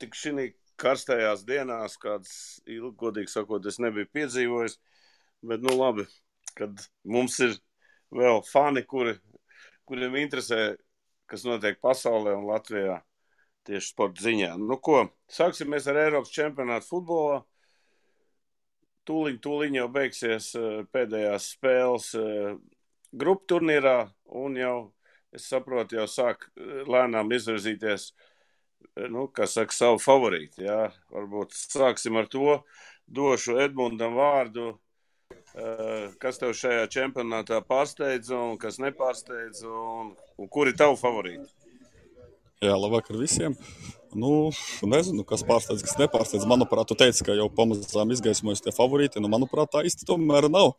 [0.00, 0.50] tik šī
[0.80, 2.32] karstajās dienās, kādas,
[3.00, 4.78] godīgi sakot, es nebiju piedzīvojis.
[5.44, 6.06] Bet, nu, labi,
[6.56, 7.54] kad mums ir
[8.12, 9.16] vēl fani, kuri,
[9.88, 10.74] kuriem interesē,
[11.30, 12.98] kas notiek pasaulē un Latvijā
[13.68, 14.54] tieši sporta ziņā.
[14.60, 17.40] Nu, ko, sāksimies ar Eiropas čempionātu futbolā.
[19.08, 22.50] Tūliņ, tūliņ jau beigsies eh, pēdējās spēles eh,
[23.16, 23.96] grupu turnīrā,
[24.38, 24.74] un jau,
[25.34, 28.10] es saprotu, jau sāk eh, lēnām izvirzīties,
[29.10, 30.64] nu, saka, savu favorītu.
[30.66, 30.90] Jā.
[31.14, 32.60] Varbūt sāksim ar to.
[33.10, 34.72] Došu Edmundam vārdu.
[36.22, 41.48] Kas tev šajā čempionātā pārsteidza un kas nepārsteidza, un, un kuri tavi favorīti?
[42.62, 43.56] Jā, labvakar visiem.
[44.10, 44.50] Nu,
[44.90, 46.42] nezinu, kas pārsteidz, kas nepārsteidz.
[46.50, 49.22] Manuprāt, tu teici, ka jau pamazām izgaismojas tie favorīti.
[49.22, 50.72] Nu, manuprāt, tā īsti tomēr nav.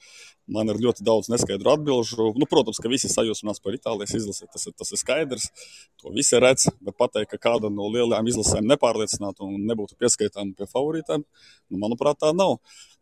[0.51, 2.31] Man ir ļoti daudz neskaidru atbilžu.
[2.35, 4.49] Nu, protams, ka visi sajūsmās par Itālijas izlasi.
[4.51, 5.47] Tas ir, tas ir skaidrs.
[6.03, 6.67] To visi redz.
[6.83, 12.19] Bet pateikt, ka kāda no lielajām izlasēm nepārliecinātu un nebūtu pieskaitāma pie favorītēm, nu, manuprāt,
[12.19, 12.57] tā nav.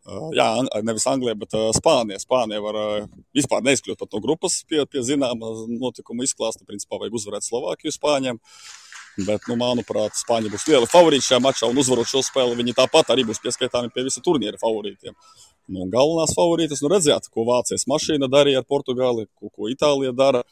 [0.10, 0.46] Uh, jā,
[0.86, 2.22] nevis Anglijā, bet uh, Spānijā.
[2.22, 6.68] Spānija var uh, vispār neizkļūt no grupas pie, pie zināma notikuma izklāsta.
[6.70, 8.40] Principā vajag uzvarēt Slovākiju Spāņiem.
[9.28, 13.12] Bet, nu, manuprāt, Spāņi būs lieli favorīti šajā mačā, un uzvarot šo spēli, viņi tāpat
[13.14, 15.16] arī būs pieskaitāmi pie visa turnīra favorītiem.
[15.70, 20.44] Nu, galvenās favorītas, nu, redzējāt, ko Vācijas mašīna darīja ar Portugāli, ko, ko Itālija dara.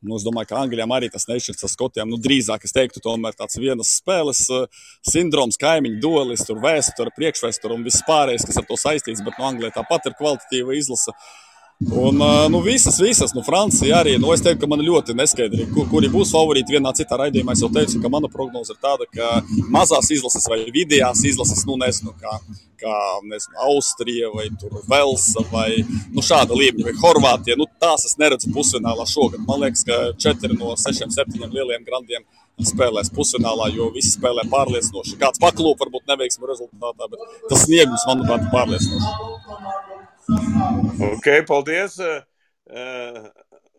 [0.00, 2.08] Nu, es domāju, ka Anglijam arī tas nešķirs ar Skotiem.
[2.08, 7.76] Nu, drīzāk es teiktu, tomēr tāds vienas spēles uh, sindroms, kaimiņu duelis, tur vēsture, priekšvēsture
[7.76, 9.20] un viss pārējais, kas ar to saistīts.
[9.26, 11.12] Bet nu, Anglijā tāpat ir kvalitatīva izlase.
[11.80, 12.16] Un,
[12.50, 14.18] nu, visas, visas, nu, Francija arī.
[14.20, 17.54] Nu, es teiktu, ka man ļoti neskaidri, kur, kuri būs favorīti vienā citā raidījumā.
[17.56, 19.28] Es jau teicu, ka mana prognoze ir tāda, ka
[19.72, 22.34] mazās izlases vai vidējās izlases, nu, nezinu, kā,
[22.82, 24.50] kā nezinu, Austrija vai
[24.92, 25.70] Velsa vai
[26.12, 27.56] nu, šāda līmeņa, vai Horvātija.
[27.56, 29.40] Nu, tās es neredzu pusfinālā šogad.
[29.48, 32.28] Man liekas, ka četri no sešiem, septiņiem lieliem grandiem
[32.60, 35.16] spēlēs pusfinālā, jo visi spēlē pārliecinoši.
[35.22, 39.89] Kāds paklūp, varbūt neveiksmi rezultātā, bet tas sniegums, manuprāt, ir pārliecinoši.
[40.28, 41.98] Ok, paldies.
[41.98, 42.22] Eh,
[42.66, 43.30] eh,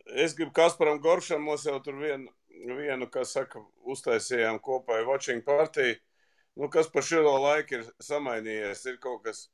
[0.05, 2.31] es gribu Kasparam Goršam, mums jau tur vienu,
[2.77, 5.95] vienu kas saka, uztaisījām kopā watching partiju.
[6.57, 8.83] Nu, kas par šo laiku ir samainījies?
[8.91, 9.45] Ir kaut kas,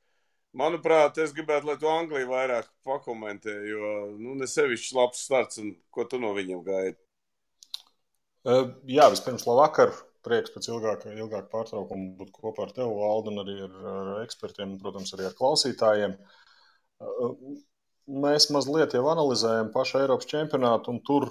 [0.58, 5.76] manuprāt, es gribētu, lai to Angliju vairāk pakomentē, jo, nu, ne sevišķi labs starts, un
[5.94, 6.98] ko tu no viņiem gaidi?
[8.48, 9.94] Uh, jā, vispirms labvakar.
[10.28, 14.74] Prieks pēc ilgāka, ilgāka pārtraukuma būt kopā ar tevi, Valdu, un arī ar, ar ekspertiem,
[14.82, 16.18] protams, arī ar klausītājiem.
[16.18, 16.47] Uh,
[18.08, 21.28] Mēs mazliet jau analizējam pašu Eiropas čempionātu, un tur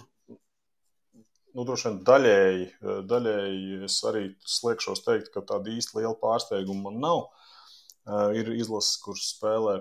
[1.56, 2.66] nu, droši vien daļēji,
[3.10, 7.22] daļēji es arī sliekšos teikt, ka tāda īsti liela pārsteiguma man nav.
[8.36, 9.78] Ir izlases, kuras spēlē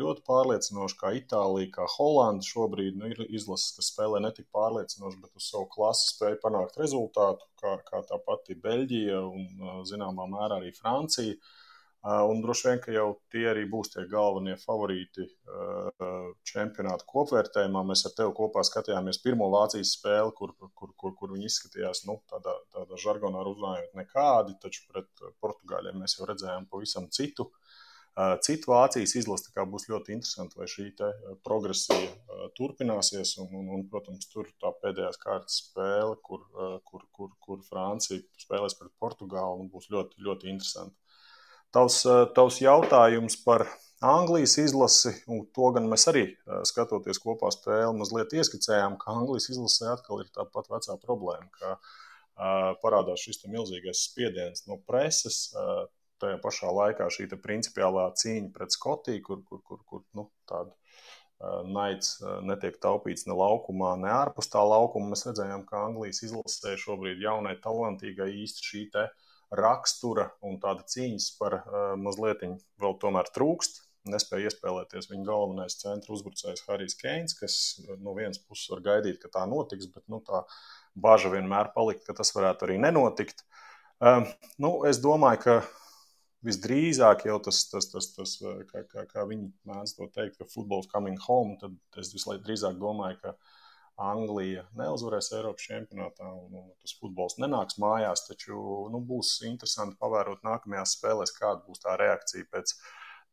[0.00, 2.46] ļoti pārliecinoši, kā Itālija, kā Holanda.
[2.46, 6.80] Šobrīd nu, ir izlases, kas spēlē ne tik pārliecinoši, bet uz savu klasi spēja panākt
[6.80, 11.36] rezultātu, kā, kā tā pati Beļģija un zināmā mērā arī Francija.
[11.36, 11.69] Uh,
[12.00, 15.26] Un droši vien, ka jau tie arī būs tie galvenie favorīti
[16.48, 17.82] čempionāta kopvērtējumā.
[17.90, 22.16] Mēs ar tevi kopā skatījāmies pirmo Vācijas spēli, kur, kur, kur, kur viņi izskatījās nu,
[22.32, 27.50] tādā, tādā žargonā runājot nekādi, taču pret Portugāļiem mēs jau redzējām pavisam citu.
[28.44, 30.88] Citu Vācijas izlase būs ļoti interesanti, vai šī
[31.44, 33.36] progresija turpināsies.
[33.44, 36.48] Un, un, un, protams, tur tā pēdējās kārtas spēle, kur,
[36.88, 40.99] kur, kur, kur Francija spēlēs pret Portugālu, būs ļoti, ļoti interesanti.
[41.74, 43.64] Tavs, eh, tavs jautājums par
[44.02, 49.50] Anglijas izlasi, un to gan mēs arī eh, skatoties kopā spēli, mazliet ieskicējām, ka Anglijas
[49.52, 55.44] izlasē atkal ir tā pat vecā problēma, ka uh, parādās šis milzīgais spiediens no preses.
[55.54, 55.86] Uh,
[56.20, 61.62] tajā pašā laikā šī principiālā cīņa pret Skotiju, kur, kur, kur, kur nu, tāda uh,
[61.64, 65.14] naids netiek taupīts ne laukumā, ne ārpus tā laukuma.
[65.14, 70.84] Mēs redzējām, ka Anglijas izlasē šobrīd jaunai, talantīgai īsti šī te, uh, rakstura un tāda
[70.86, 72.44] cīņas par uh, mazliet
[72.80, 73.82] vēl tomēr trūkst.
[74.10, 77.54] Nespēja iespēlēties viņa galvenais centra uzbrucējs Harijs Keins, kas
[78.00, 80.46] no vienas puses var gaidīt, ka tā notiks, bet nu, tā
[80.96, 83.44] bažas vienmēr palikt, ka tas varētu arī nenotikt.
[84.00, 84.24] Uh,
[84.62, 85.58] nu, es domāju, ka
[86.46, 88.34] visdrīzāk jau tas, tas, tas, tas
[88.70, 93.20] kā, kā, kā viņi mēdz to teikt, ka futbols coming home, tad es visdrīzāk domāju,
[93.20, 93.34] ka
[94.00, 98.24] Anglija neuzvarēs Eiropas čempionātā, un, un tas futbols nenāks mājās.
[98.28, 98.56] Taču
[98.92, 102.74] nu, būs interesanti pavērot nākamajās spēlēs, kāda būs tā reakcija pēc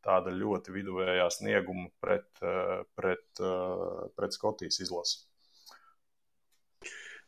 [0.04, 5.24] tāda ļoti viduvējā snieguma pret, eh, pret, eh, pret Skotijas izlasi.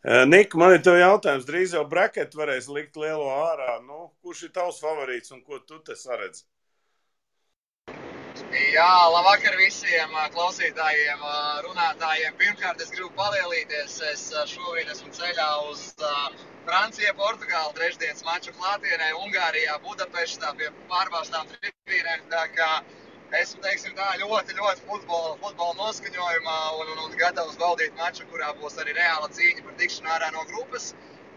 [0.00, 1.44] Eh, Nika, man ir jautājums.
[1.48, 3.81] Drīz jau braketu varēs likt lielo ārā.
[3.84, 6.44] Nu, kurš ir tavs favorīts un ko tu te saredzi?
[8.50, 11.20] Jā, labvakar visiem klausītājiem,
[11.62, 12.35] runātājiem.
[12.38, 13.93] Pirmkārt, es gribu palielīties.
[14.08, 15.85] Es šobrīd esmu ceļā uz
[16.67, 22.26] Francija, Portugāla trešdienas maču klātienē, Ungārijā, Budapeštā pie pārbāztām tribīnēm.
[23.38, 28.49] Esmu, teiksim tā, ļoti, ļoti futbola, futbola noskaņojumā un, un, un gatavs baudīt maču, kurā
[28.58, 30.88] būs arī reāla cīņa par tikšanu ārā no grupas.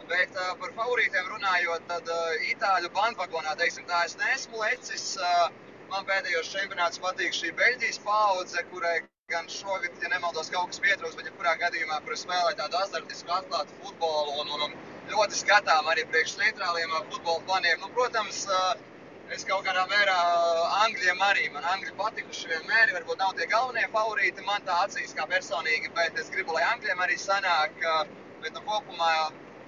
[0.09, 5.05] Bet uh, par favorītiem runājot, tad uh, itāļu bandvagonā, teiksim tā, es neesmu lecis.
[5.21, 5.53] Uh,
[5.93, 8.95] man pēdējos čempionāts patīk šī Beļģijas paudze, kurai
[9.31, 13.77] gan šogad, ja nemaldos, kaut kas pietrūks, bet jebkurā gadījumā, kur spēlē tādu azartisku, atklātu
[13.83, 17.77] futbolu un, un, un ļoti skatām arī priekš neitrāliem futbola faniem.
[17.83, 18.41] Nu, protams,
[19.37, 20.17] es kaut kādā mērā
[20.81, 25.29] angļiem arī, man angļi patikuši vienmēr, varbūt nav tie galvenie favorīti man tā acīs kā
[25.29, 27.87] personīgi, bet es gribu, lai angļiem arī sanāk,
[28.43, 29.13] bet nu kopumā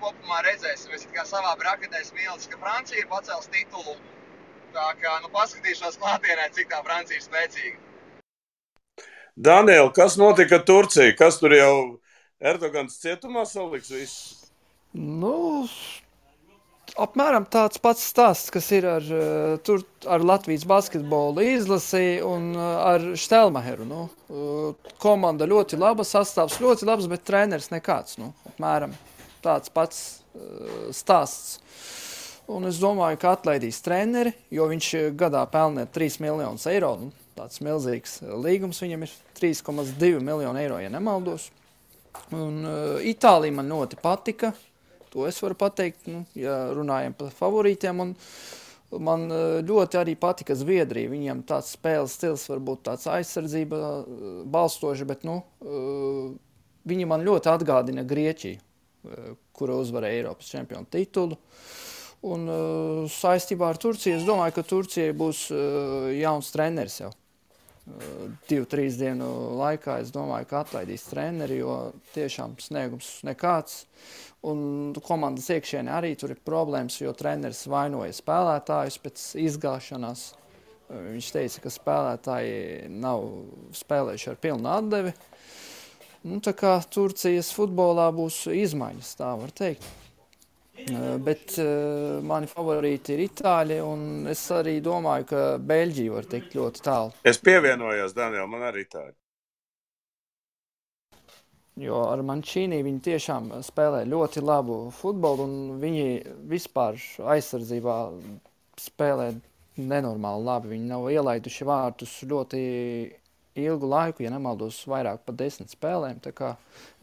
[0.01, 0.91] kopumā redzēsim.
[0.97, 3.95] Es kā savā braketē smilšu, ka Francija ir pacēlis titulu.
[4.75, 7.77] Tā kā nu, paskatīšos klātienē, cik tā Francija ir spēcīga.
[9.35, 11.13] Daniel, kas notika Turcijā?
[11.15, 11.75] Kas tur jau
[12.39, 14.49] Erdogans cietumā saliks visu?
[14.95, 15.35] Nu,
[16.99, 22.61] apmēram tāds pats stāsts, kas ir ar, eh, tur, ar Latvijas basketbola izlasi un eh,
[22.91, 23.87] ar Štelmaheru.
[23.87, 28.19] Nu, eh, komanda ļoti laba, sastāvs ļoti labs, bet treneris nekāds.
[28.19, 28.95] Nu, apmēram
[29.45, 29.99] tāds pats
[30.33, 31.59] uh, stāsts.
[32.51, 36.91] Un es domāju, ka atlaidīs treneri, jo viņš gadā pelnīja 3 miljonus eiro.
[37.01, 37.07] Nu,
[37.37, 41.49] tāds milzīgs līgums viņam ir 3,2 miljoni eiro, ja nemaldos.
[42.29, 44.53] Un, uh, Itālija man ļoti patika.
[45.15, 48.03] To es varu pateikt, nu, ja runājam par favorītiem.
[48.05, 48.13] Un,
[49.01, 51.11] man uh, ļoti arī patika Zviedrija.
[51.11, 54.05] Viņiem tāds spēles stils, varbūt tāds aizsardzība uh,
[54.53, 56.29] balstoši, bet nu, uh,
[56.85, 58.61] viņi man ļoti atgādina Grieķiju
[59.55, 61.37] kura uzvarēja Eiropas čempionu titulu.
[62.25, 67.11] Un, uh, saistībā ar Turciju es domāju, ka Turcijai būs uh, jauns treneris jau.
[67.85, 69.27] Uh, divu, trīs dienu
[69.59, 71.75] laikā es domāju, ka atlaidīs treneri, jo
[72.15, 73.83] tiešām sniegums nekāds.
[74.45, 80.25] Un komandas iekšienē arī tur ir problēmas, jo treneris vainoja spēlētājus pēc izgāšanās.
[80.89, 83.25] Viņš teica, ka spēlētāji nav
[83.73, 85.13] spēlējuši ar pilnu atdevi.
[86.25, 90.04] Nu, tā kā Turcijas futbolā būs izmaiņas, tā var teikt.
[91.25, 96.83] Bet uh, mani favorīti ir itāļi, un es arī domāju, ka Beļģija var tikt ļoti
[96.85, 97.13] tālu.
[97.25, 99.15] Es pievienojos, Daniel, man arī itāļi.
[101.85, 106.05] Jo ar Mančīnī viņi tiešām spēlē ļoti labu futbolu, un viņi
[106.51, 106.99] vispār
[107.33, 107.97] aizsardzībā
[108.79, 109.33] spēlē
[109.75, 110.71] nenormāli labi.
[110.75, 112.61] Viņi nav ielaiduši vārtus ļoti
[113.59, 116.21] ilgu laiku, ja nemaldos, vairāk par desmit spēlēm.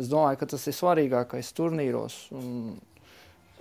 [0.00, 2.18] Es domāju, ka tas ir svarīgākais turnīros.
[2.36, 2.78] Un,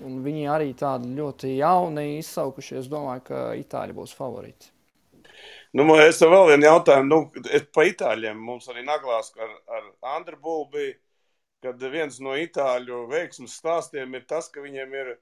[0.06, 2.78] un viņi arī tādi ļoti jauni izsaukuši.
[2.82, 4.72] Es domāju, ka Itāļi būs favorīti.
[5.72, 7.08] Nu, es vēl vienu jautājumu.
[7.08, 9.86] Nu, pa itāļiem mums arī naglās ar, ar
[10.18, 10.90] Andru Bulbi,
[11.64, 15.14] kad viens no itāļu veiksmes stāstiem ir tas, ka viņiem ir,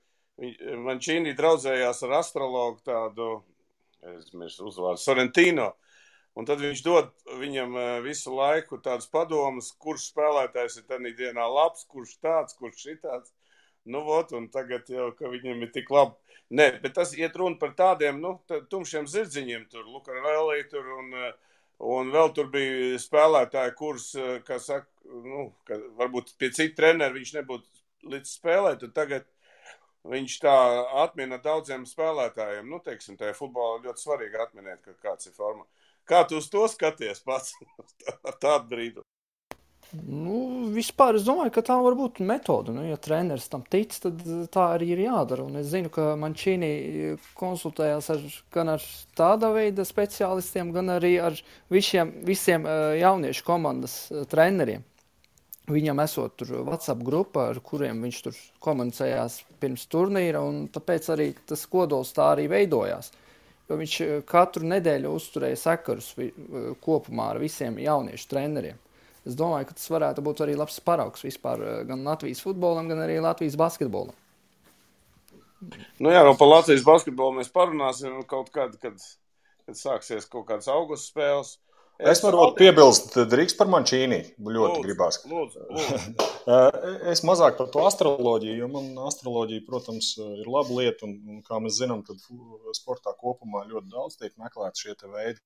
[0.80, 3.28] Mančīnī draudzējās ar astrologu tādu,
[4.16, 5.74] es mirstu uzvārdu, Sorrentino.
[6.40, 7.10] Un tad viņš dod
[7.42, 12.86] viņam eh, visu laiku tādus padomus, kurš spēlētājs ir tajā dienā labs, kurš tāds, kurš
[12.86, 13.34] šitāds.
[13.90, 16.36] Nu, vot, un tagad jau, ka viņam ir tik labi.
[16.50, 18.36] Nē, bet tas iet runa par tādiem, nu,
[18.72, 21.34] tumšiem zirdziņiem tur, Lukarelī tur un, eh,
[21.96, 27.20] un vēl tur bija spēlētāji, kurus, eh, kā saka, nu, ka varbūt pie citu treneru
[27.20, 29.28] viņš nebūtu līdz spēlēt, tad tagad
[30.10, 30.56] viņš tā
[31.04, 32.70] atmina daudziem spēlētājiem.
[32.70, 35.66] Nu, teiksim, tajā futbolā ļoti svarīgi atminēt, ka kāds ir forma.
[36.10, 37.54] Kā tu uz to skaties pats
[38.28, 39.09] ar tādu brīdi?
[39.94, 42.74] Nu, vispār es domāju, ka tā var būt metode.
[42.76, 44.22] Nu, ja treneris tam tic, tad
[44.54, 45.48] tā arī ir jādara.
[45.50, 48.86] Un es zinu, ka Mančīnī konsultējās ar, gan ar
[49.18, 51.40] tāda veida speciālistiem, gan arī ar
[51.74, 52.70] visiem, visiem
[53.02, 53.98] jauniešu komandas
[54.30, 54.86] treneriem.
[55.70, 61.28] Viņam esot tur WhatsApp grupa, ar kuriem viņš tur komunicējās pirms turnīra, un tāpēc arī
[61.50, 63.12] tas kodols tā arī veidojās.
[63.70, 66.32] Jo viņš eh, katru nedēļu uzturēja sakarus eh,
[66.82, 68.80] kopumā ar visiem jauniešu treneriem.
[69.30, 73.04] Es domāju, ka tas varētu būt arī labs paraugs vispār eh, gan Latvijas futbolam, gan
[73.06, 74.16] arī Latvijas basketbolam.
[76.00, 78.96] Nu jā, jau par Latvijas basketbolu mēs parunāsim kaut kad, kad,
[79.68, 81.58] kad sāksies kaut kādas augusta spēles.
[82.00, 84.22] Es varu piebilst, drīkst par Mančīni.
[84.40, 85.18] Ļoti lūdzu, gribās.
[85.28, 86.28] Lūdzu, lūdzu.
[87.12, 91.10] es mazāk par to astroloģiju, jo man astroloģija, protams, ir laba lieta.
[91.10, 92.24] Un, un kā mēs zinām, tad
[92.78, 95.44] sportā kopumā ļoti daudz tiek meklēti šie veidi,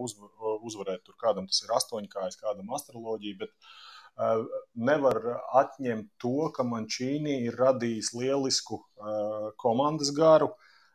[0.00, 0.30] uzvar,
[0.62, 1.04] uzvarēt.
[1.06, 3.38] Tur kādam tas ir astoņkājs, kādam astroloģija.
[3.44, 5.20] Bet uh, nevar
[5.62, 10.52] atņemt to, ka Mančīni ir radījis lielisku uh, komandas garu.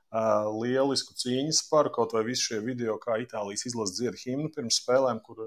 [0.07, 4.77] Uh, lielisku cīņas par kaut vai visu šie video, kā Itālijas izlase dzieda himnu pirms
[4.79, 5.41] spēlēm, kur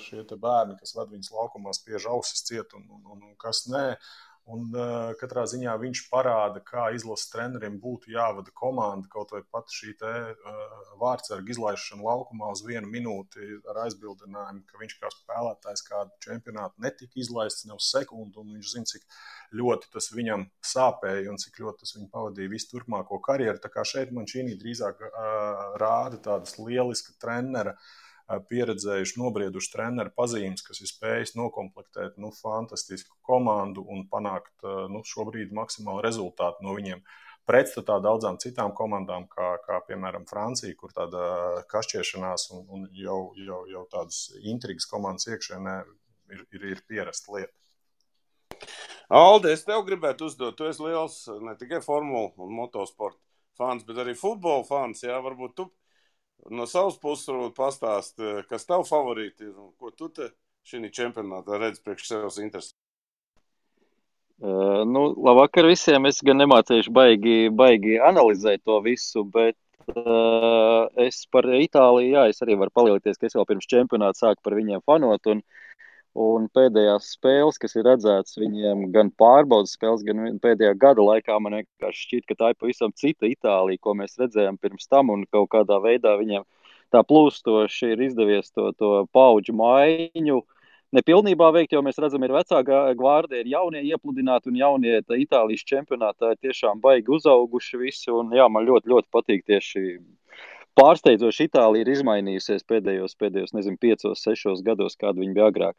[0.00, 3.96] šie bērni, kas ved viņus laukumā, spiež ausis ciet un, un, un kas nē.
[4.50, 9.06] Un, uh, katrā ziņā viņš parāda, kā izlases trenerim būtu jāvada komanda.
[9.12, 14.82] Kaut vai pat šī te, uh, vārdsarga izlaišana laukumā uz vienu minūti ar aizbildinājumu, ka
[14.82, 19.06] viņš kā spēlētājs kādu čempionātu netika izlaists ne uz sekundi, un viņš zina, cik
[19.62, 23.62] ļoti tas viņam sāpēja un cik ļoti tas viņu pavadīja visu turpmāko karjeru.
[23.62, 27.78] Tā kā šeit man šī drīzāk uh, rāda tādas lieliskas treneru
[28.48, 35.54] pieredzējuši, nobrieduši treneru pazīmes, kas ir spējis noklāpēt nu, fantastisku komandu un panākt nu, šobrīd
[35.56, 37.02] maksimālu rezultātu no viņiem.
[37.48, 43.64] Pretstatā daudzām citām komandām, kā, kā piemēram Francija, kur tāda kašķiešanās un, un jau, jau,
[43.70, 45.74] jau tādas intrigas komandas iekšienē
[46.36, 47.56] ir, ir, ir pierasta lieta.
[49.12, 53.18] Alde, es tev gribētu uzdot, tu esi liels ne tikai formulu un motosporta
[53.58, 55.02] fans, bet arī futbola fans.
[55.04, 55.66] Jā, varbūt tu
[56.50, 60.30] no savas puses varbūt pastāst, eh, kas tavu favorīti ir un ko tu te
[60.66, 62.74] šī čempionātā redz priekš sevis interesi?
[64.42, 66.06] Uh, nu, labvakar visiem.
[66.06, 69.54] Es gan nemācīšu baigi, baigi analizēt to visu, bet
[69.94, 74.42] uh, es par Itāliju, jā, es arī varu palielināties, ka es jau pirms čempionāta sāku
[74.42, 75.30] par viņiem fanot.
[75.30, 75.61] Un, uh,
[76.12, 81.56] Un pēdējās spēles, kas ir redzētas viņiem, gan pārbaudas spēles, gan pēdējā gada laikā, man
[81.56, 85.08] vienkārši šķiet, ka tā ir pavisam cita Itālija, ko mēs redzējām pirms tam.
[85.14, 86.44] Un kaut kādā veidā viņiem
[86.92, 90.42] tā plūstoši ir izdevies to, to paudžu maiņu.
[90.92, 96.34] Nepilnībā veikt, jo mēs redzam, ir vecākā gvārdija, ir jaunie iepludināti un jaunie Itālijas čempionātā
[96.34, 98.10] ir tiešām baigi uzauguši visi.
[98.12, 99.86] Un, jā, man ļoti, ļoti patīk tieši
[100.76, 105.78] pārsteidzoši Itālija ir izmainījusies pēdējos, pēdējos nezinu, piecos, sešos gados, kāda viņa bija agrāk.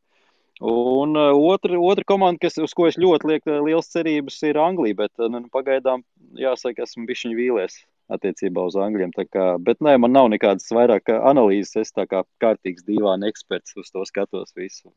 [0.62, 4.60] Un uh, otra, otra komanda, kas, uz ko es ļoti lieku uh, liels cerības, ir
[4.62, 5.00] Anglija.
[5.02, 6.04] Bet uh, nu, pagaidām,
[6.38, 7.80] jāsaka, esmu bijis viņa vīlies
[8.14, 9.16] attiecībā uz Angļiem.
[9.34, 11.88] Kā, bet nē, man nav nekādas vairāk analīzes.
[11.88, 14.94] Es tā kā kārtīgs divāna eksperts uz to skatos visu.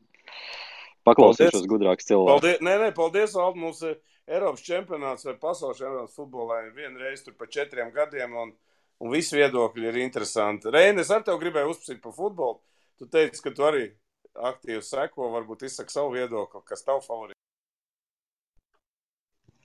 [1.07, 2.33] Paklausīšos gudrāks cilvēks.
[2.35, 3.57] Paldies, nē, nē, paldies, Alp.
[3.57, 3.97] Mums ir
[4.27, 8.35] Eiropas čempionāts vai pasaules čempionāts futbolā vienreiz tur pa četriem gadiem.
[8.35, 8.51] Un,
[9.01, 10.69] un visi viedokļi ir interesanti.
[10.73, 12.59] Reini, es ar tevi gribēju uzsprāstīt par futbolu.
[12.99, 13.87] Tu teici, ka tu arī
[14.51, 17.39] aktīvi seko, varbūt izsaka savu viedokli, kas tavu favorīts.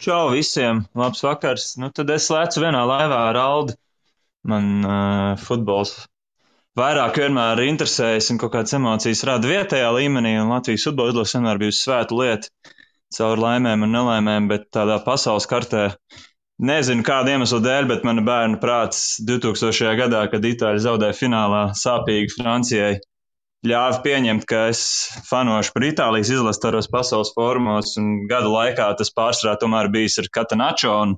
[0.03, 0.83] Čau visiem!
[0.99, 1.77] Labs vakars!
[1.79, 3.77] Nu, tad es lēcu vienā laivā ar Aldi.
[4.51, 5.93] Man uh, futbols
[6.79, 11.61] vairāk vienmēr interesējas un kaut kādas emocijas rada vietējā līmenī, un Latvijas futbola izlase vienmēr
[11.63, 12.75] bijusi svēta lieta
[13.13, 15.91] caur laimēm un nelaimēm, bet tādā pasaules kartē
[16.63, 19.93] nezinu kādu iemeslu dēļ, bet mana bērna prāts 2000.
[20.01, 22.97] gadā, kad Itāļi zaudēja finālā sāpīgi Francijai,
[23.67, 24.83] ļāva pieņemt, ka es
[25.29, 30.31] fanošu par Itālijas izlasi tādos pasaules formos, un gada laikā tas pārsvarā tomēr bijis ar
[30.35, 31.15] Katanačo un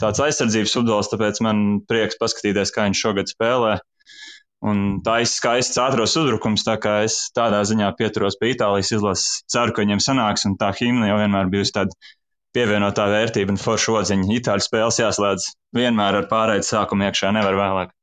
[0.00, 3.78] tāds aizsardzības futbols, tāpēc man prieks paskatīties, kā viņš šogad spēlē.
[4.68, 9.42] Un tā ir skaists ātros uzbrukums, tā kā es tādā ziņā pieturos pie Itālijas izlases.
[9.48, 11.94] Ceru, ka viņiem sanāks, un tā himna jau vienmēr bijusi tāda
[12.56, 14.32] pievienotā vērtība un forša odziņa.
[14.40, 15.46] Itāļu spēles jāslēdz
[15.78, 17.94] vienmēr ar pārējais sākumu iekšā, nevar vēlāk.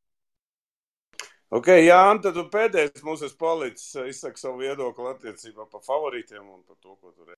[1.53, 3.91] Ok, Jā, tad pēdējais mums ir palicis.
[4.09, 7.37] Izsaka savu viedokli attiecībā par favorītiem un par to, ko tur ir.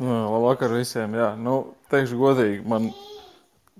[0.00, 1.12] Nu, labvakar visiem.
[1.14, 1.58] Jā, nu,
[1.92, 2.88] teikšu godīgi, man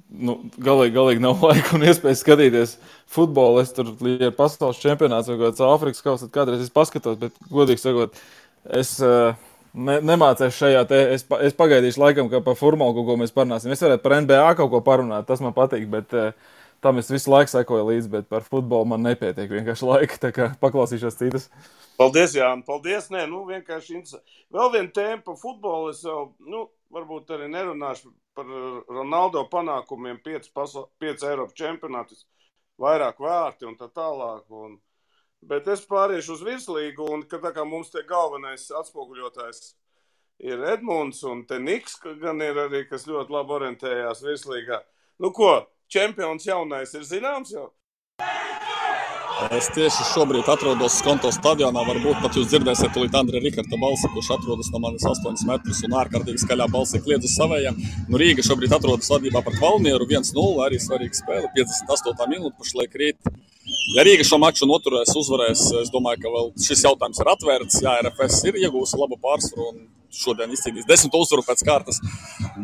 [0.09, 2.76] nu, galīgi, galīgi nav laika un iespējas skatīties
[3.11, 3.62] futbolu.
[3.64, 7.83] Es tur ir pasaules čempionāts vai kāds Āfrikas kausa, tad kādreiz es paskatos, bet godīgi
[7.83, 8.21] sakot,
[8.78, 9.33] es uh,
[9.73, 11.00] ne, nemācīšu šajā te.
[11.16, 13.73] Es, es pagaidīšu laikam, ka par formulu kaut ko mēs parunāsim.
[13.73, 15.88] Es varētu par NBA kaut ko parunāt, tas man patīk.
[15.90, 20.19] Bet, uh, tam es visu laiku sekoju līdzi, bet par futbolu man nepietiek vienkārši laika.
[20.23, 21.49] Tā kā paklausīšos citas.
[21.99, 22.67] Paldies, Jānis.
[22.69, 23.09] Paldies.
[23.15, 24.41] Nē, nu, vienkārši interesanti.
[24.55, 25.93] Vēl viena tēma par futbolu.
[25.95, 28.51] Es jau, nu, varbūt arī nerunāšu par
[28.89, 30.85] Ronaldo panākumiem, 5, pasla...
[31.03, 32.27] 5 Eiropas čempionātus,
[32.79, 34.47] vairāk vārti un tā tālāk.
[34.55, 34.79] Un...
[35.49, 39.73] Bet es pāriešu uz virslīgu, un tā kā mums te galvenais atspoguļotājs
[40.39, 44.81] ir Edmunds, un te Niks, gan ir arī, kas ļoti labi orientējās virslīgā.
[45.23, 45.51] Nu ko,
[45.90, 47.68] čempions jaunais ir zināms jau?
[49.54, 51.85] Es tieši šobrīd atrodos Skonto stadionā.
[51.87, 55.95] Varbūt pat jūs dzirdēsiet to Andrija Rikarta balsi, kurš atrodas no manis 8 metrus un
[56.00, 57.78] ārkārtīgi skaļā balsī kliedz uz savējiem.
[58.11, 62.26] Nu, Rīga šobrīd atrodas vadībā par Valmieru 1-0, arī svarīga spēle, 58.
[62.33, 63.30] minūte pašlaik rīt.
[63.95, 67.78] Ja Rīga šo maču noturēs, uzvarēs, es domāju, ka šis jautājums ir atvērts.
[67.87, 69.80] Jā, RFS ir iegūsi labu pārsvaru un
[70.15, 72.00] šodien izcīnījis desmit uzvaru pēc kārtas.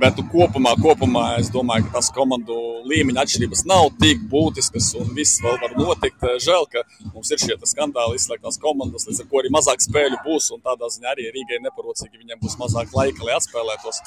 [0.00, 2.56] Bet kopumā, kopumā es domāju, ka tās komandu
[2.88, 6.24] līmeņa atšķirības nav tik būtiskas un viss vēl var notikt.
[6.44, 10.50] Žēl, ka mums ir šie skandāli, izslēgtās komandas, līdz ar to arī mazāk spēļu būs.
[10.56, 14.00] Un tādā ziņā arī Rīgai neparocīgi viņiem būs mazāk laika, lai atspēlētos.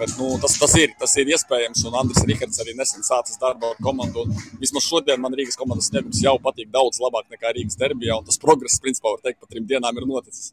[0.00, 3.72] Bet, nu, tas, tas, ir, tas ir iespējams, un Andris Rikards arī nesen sācis darbu
[3.72, 4.26] ar komandu.
[4.62, 8.40] Vismaz šodien man Rīgas komandas sniegums jau patīk daudz labāk nekā Rīgas derbijā, un tas
[8.42, 10.52] progress, principā, var teikt, pa trim dienām ir noticis.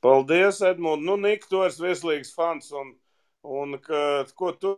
[0.00, 1.02] Paldies, Edmund.
[1.02, 2.70] Nu, Nik, tu esi vieslīgs fans.
[2.76, 2.92] Un,
[3.42, 4.00] un ka,
[4.36, 4.74] ko tu,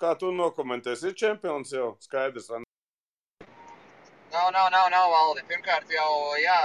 [0.00, 1.10] kā tu nokomentēsi?
[1.10, 2.50] Ir čempions jau skaidrs.
[4.36, 5.44] Nav, nav, nav, nav valdi.
[5.48, 6.10] Pirmkārt, jau
[6.42, 6.58] jā,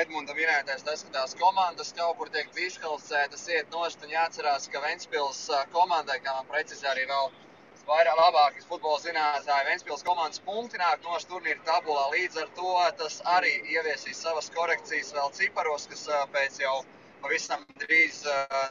[0.00, 4.80] Edmunda minētais tas, ka tās komandas kaut kur tiek diskvalificētas, iet nost un jāatcerās, ka
[4.86, 5.42] Ventspils
[5.74, 7.32] komandai, kā man precizē arī vēl
[7.90, 12.06] vairāk labākas futbola zinātāji, Ventspils komandas punkti nāk no turnīra tabulā.
[12.14, 16.78] Līdz ar to tas arī ieviesīs savas korekcijas vēl ciparos, kas pēc jau
[17.24, 18.22] pavisam drīz,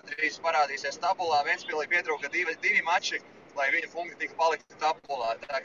[0.10, 1.44] drīz parādīsies tabulā.
[1.48, 3.22] Ventspilī pietrūka divi, divi mači,
[3.58, 5.36] lai viņu punkti tika palikti tabulā.
[5.46, 5.62] Tā,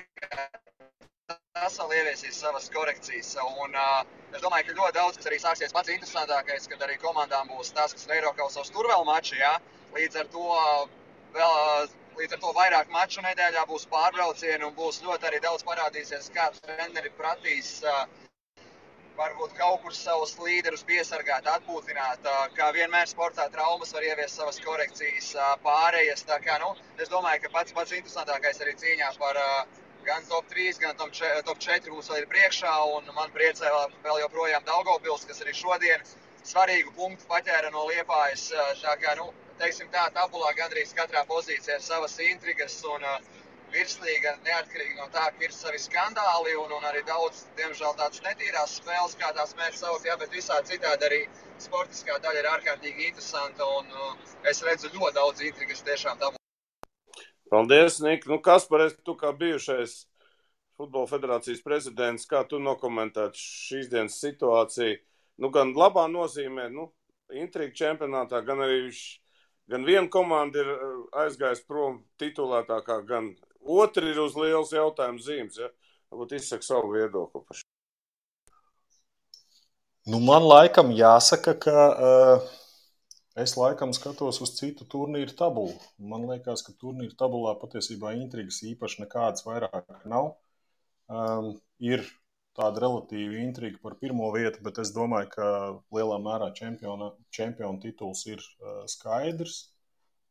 [1.54, 3.34] tas vēl ieviesīs savas korekcijas.
[3.64, 4.00] Un, uh,
[4.34, 7.94] es domāju, ka ļoti daudz kas arī sāksies pats interesantākais, kad arī komandām būs tas,
[7.96, 9.38] kas ir Eiropas turvēl mači.
[9.40, 9.52] Ja?
[9.96, 10.48] Līdz ar to
[11.36, 11.60] vēl.
[11.66, 16.28] Uh, Līdz ar to vairāk maču nedēļā būs pārbraucieni un būs ļoti arī daudz parādīsies,
[16.30, 18.04] kā treneri pratīs uh,
[19.18, 22.26] varbūt kaut kur savus līderus piesargāt, atpūtināt.
[22.56, 25.30] Kā vienmēr sportā traumas var ieviest savas korekcijas
[25.64, 26.26] pārējas.
[26.46, 29.40] Kā, nu, es domāju, ka pats pats interesantākais arī cīņā par
[30.04, 32.74] gan top 3, gan top 4 mums vēl ir priekšā.
[33.14, 36.04] Man priecē vēl, vēl joprojām Daugopils, kas arī šodien
[36.44, 38.50] svarīgu punktu paķēra no Liepājas.
[38.82, 39.30] Tā kā, nu,
[39.62, 43.33] teiksim tā, tabulā gandrīz katrā pozīcijā ir savas intrigas un uh,
[43.74, 48.78] virslīga neatkarīgi no tā, ka ir savi skandāli un, un arī daudz, diemžēl, tādas netīrās
[48.78, 51.20] spēles, kā tās mēs saucam, ja, bet visā citādi arī
[51.62, 54.16] sportiskā daļa ir ārkārtīgi interesanta un uh,
[54.50, 56.40] es redzu ļoti daudz intrigas tiešām tabulā.
[57.50, 58.30] Paldies, Nika.
[58.30, 60.04] Nu, Kaspar, es tu kā bijušais
[60.74, 64.96] Futbola federācijas prezidents, kā tu nokomentētu šīs dienas situāciju?
[65.38, 66.88] Nu, gan labā nozīmē, nu,
[67.34, 69.02] intriga čempionātā, gan arī viņš,
[69.70, 73.30] gan viena komanda ir uh, aizgājusi prom titulētākā, gan
[73.64, 75.60] otra ir uz liels jautājums zīmes.
[75.60, 75.70] Ja?
[76.12, 77.68] Varbūt izsaka savu viedokli par šo.
[80.04, 82.48] Nu, man laikam jāsaka, ka uh,
[83.42, 85.74] Es laikam skatos uz citu turnīru tabulu.
[86.10, 90.28] Man liekas, ka turnīru tabulā patiesībā intrigas īpaši nekādas vairāk nav.
[91.10, 91.48] Um,
[91.82, 92.04] ir
[92.54, 95.48] tāda relatīva intriga par pirmo vietu, bet es domāju, ka
[95.96, 99.58] lielā mērā čempiona, čempiona tituls ir uh, skaidrs.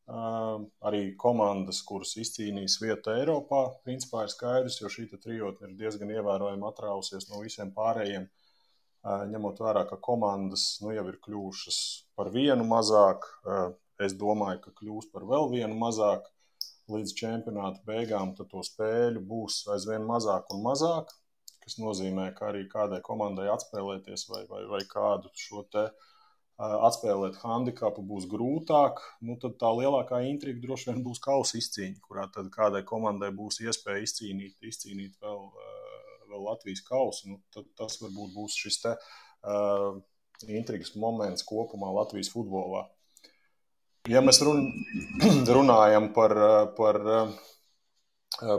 [0.04, 6.12] Uh, arī komandas, kuras izcīnīs vietu Eiropā, principā ir skaidrs, jo šī trijotne ir diezgan
[6.12, 8.28] ievērojami atrausies no visiem pārējiem.
[8.28, 11.80] Uh, ņemot vērā, ka komandas nu, jau ir kļuvušas
[12.20, 13.26] par vienu mazāk.
[14.04, 16.28] Es domāju, ka kļūs par vēl vienu mazāk
[16.92, 21.14] līdz čempionāta beigām, tad to spēļu būs aizvien mazāk un mazāk.
[21.64, 25.86] Tas nozīmē, ka arī kādai komandai atspēlēties vai, vai, vai kādu šo te
[26.58, 29.02] atspēlēt handikapu būs grūtāk.
[29.26, 33.62] Nu, tad tā lielākā intriga droši vien būs kausa izcīņa, kurā tad kādai komandai būs
[33.66, 35.74] iespēja izcīnīt, izcīnīt vēl uh,
[36.34, 38.96] vēl Latvijas kausu, nu, tad tas varbūt būs šis te,
[39.46, 40.02] uh,
[40.50, 42.88] intrigas moments kopumā Latvijas futbolā.
[44.12, 44.66] Ja mēs run,
[45.58, 46.36] runājam par,
[46.78, 47.00] par,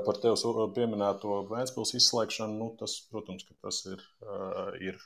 [0.06, 0.44] par tevis
[0.76, 4.04] pieminēto Vēncpils izslēgšanu, nu, tas, protams, ka tas ir,
[4.82, 5.00] ir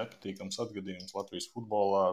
[0.00, 2.10] nepatīkams atgadījums Latvijas futbolā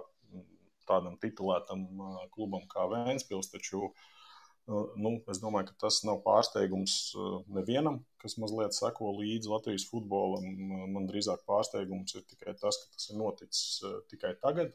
[0.88, 1.88] tādam titulētam
[2.36, 3.90] klubam kā Vēncpils, taču
[4.68, 6.94] Nu, es domāju, ka tas nav pārsteigums
[7.56, 10.44] nevienam, kas mazliet seko līdzi Latvijas futbolam.
[10.92, 13.78] Man drīzāk pārsteigums ir tikai tas, ka tas ir noticis
[14.12, 14.74] tikai tagad.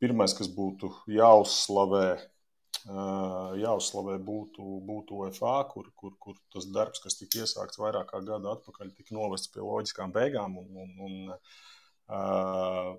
[0.00, 2.06] Pirmais, kas būtu jāuzslavē,
[2.86, 8.50] jāuzslavē būtu, būtu UFA, kur, kur, kur tas darbs, kas tika iesākts vairāk kā gadu
[8.54, 12.90] atpakaļ, tika novests pie loģiskām beigām un, un, un uh,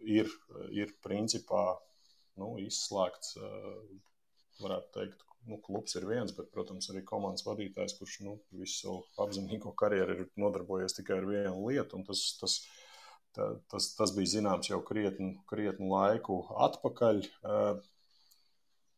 [0.00, 0.30] ir,
[0.72, 1.64] ir principā
[2.38, 3.36] nu, izslēgts
[4.62, 9.24] varētu teikt, nu, klubs ir viens, bet, protams, arī komandas vadītājs, kurš nu, visu savu
[9.24, 12.02] apzinīgo karjeru ir nodarbojies tikai ar vienu lietu.
[12.08, 12.56] Tas, tas,
[13.72, 17.22] tas, tas bija zināms jau krietnu, krietnu laiku atpakaļ.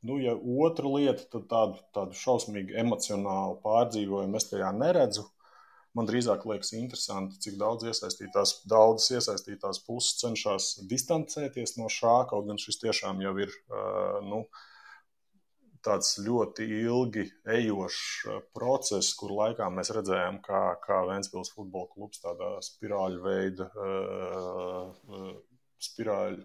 [0.06, 0.32] Nu, ja
[0.64, 5.26] otra lieta, tad tādu, tādu šausmīgu emocionālu pārdzīvojumu es tajā neredzu.
[5.98, 12.46] Man drīzāk liekas interesanti, cik daudz iesaistītās, daudzas iesaistītās puses cenšas distancēties no šā, kaut
[12.46, 13.56] gan šis tiešām jau ir
[14.30, 14.68] nu, uh,
[15.84, 22.22] tāds ļoti ilgi ejošs uh, process, kur laikā mēs redzējām, kā, kā Vēncpils futbola klubs
[22.24, 25.30] tādā spirāļu veida, uh,
[25.80, 26.44] spirāļu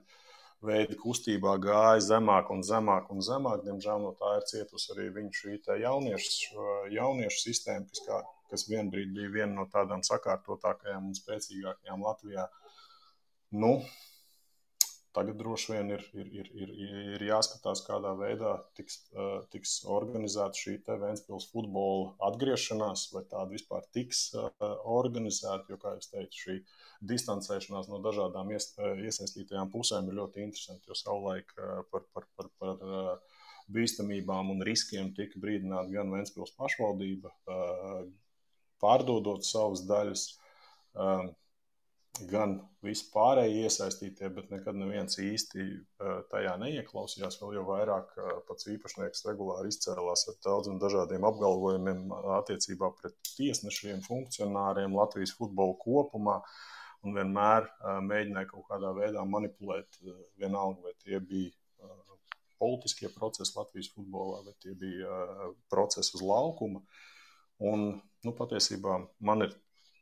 [0.67, 3.63] veida kustībā gāja zemāk un zemāk un zemāk.
[3.65, 9.13] Diemžēl no tā ir cietusi arī viņu šī jauniešu, jauniešu sistēma, kas, kā, kas vienbrīd
[9.15, 12.47] bija viena no tādām sakārtotākajām un spēcīgākajām Latvijā.
[13.55, 13.77] Nu,
[15.15, 16.71] Tagad droši vien ir, ir, ir, ir,
[17.15, 18.97] ir jāskatās, kādā veidā tiks,
[19.53, 24.25] tiks organizēta šī Vēncpils futbola atgriešanās, vai tāda vispār tiks
[24.59, 25.71] organizēta.
[25.71, 26.57] Jo, kā jau teicu, šī
[27.13, 30.91] distancēšanās no dažādām iesaistītajām pusēm ir ļoti interesanti.
[30.91, 31.55] Jo savulaik
[31.93, 32.85] par, par, par, par
[33.71, 37.31] bīstamībām un riskiem tika brīdināta gan Vēncpils pašvaldība,
[38.83, 40.27] pārdodot savas daļas
[42.29, 45.65] gan vispārēji iesaistītie, bet nekad neviens īsti
[46.31, 47.39] tajā neieklausījās.
[47.41, 48.13] Vēl jau vairāk
[48.47, 56.39] pats īpašnieks regulāri izcēlās ar daudziem dažādiem apgalvojumiem attiecībā pret tiesnešiem, funkcionāriem, Latvijas futbolu kopumā.
[57.05, 57.67] Un vienmēr
[58.07, 59.99] mēģināja kaut kādā veidā manipulēt,
[60.41, 61.51] vienalga, vai tie bija
[62.61, 66.81] politiskie procesi Latvijas futbolā, vai tie bija procesi uz laukuma.
[67.65, 67.85] Un,
[68.25, 69.53] nu, patiesībā man ir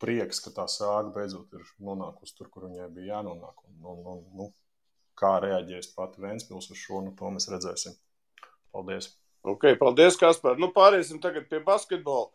[0.03, 3.63] prieks, ka tā sāga beidzot ir nonākusi tur, kur viņai bija jānonāk.
[3.69, 4.49] Un, un, un, nu,
[5.19, 7.95] kā reaģēs pati Vēnspils uz šo, nu, to mēs redzēsim.
[8.75, 9.13] Paldies!
[9.43, 10.59] Ok, paldies, Kaspar.
[10.59, 12.31] Nu, pāriesim tagad pie basketbola.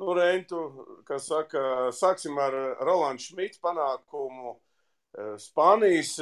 [0.00, 0.62] Nu, Reintu,
[1.08, 6.14] kas saka, sāksim ar Rolandu Šmitu panākumu eh, Spānijas,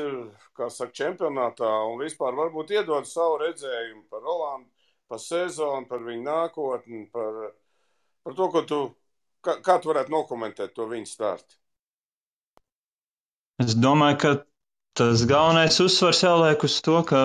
[0.55, 4.71] kā saka, čempionātā un vispār varbūt iedod savu redzējumu par Rolandu,
[5.11, 7.41] par sezonu, par viņu nākotni, par,
[8.27, 8.81] par to, ko tu
[9.45, 11.57] Kā, kā tu varētu nokomentēt to viņa stāstu?
[13.63, 14.31] Es domāju, ka
[14.99, 17.19] tas galvenais uzsvars jāliek uz to, ka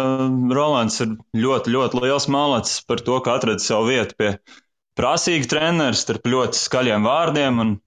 [0.54, 4.32] Rolands ir ļoti, ļoti liels malacis par to, ka atrada savu vietu pie
[5.00, 7.62] prasīga treneru starp ļoti skaļiem vārdiem.
[7.64, 7.78] Un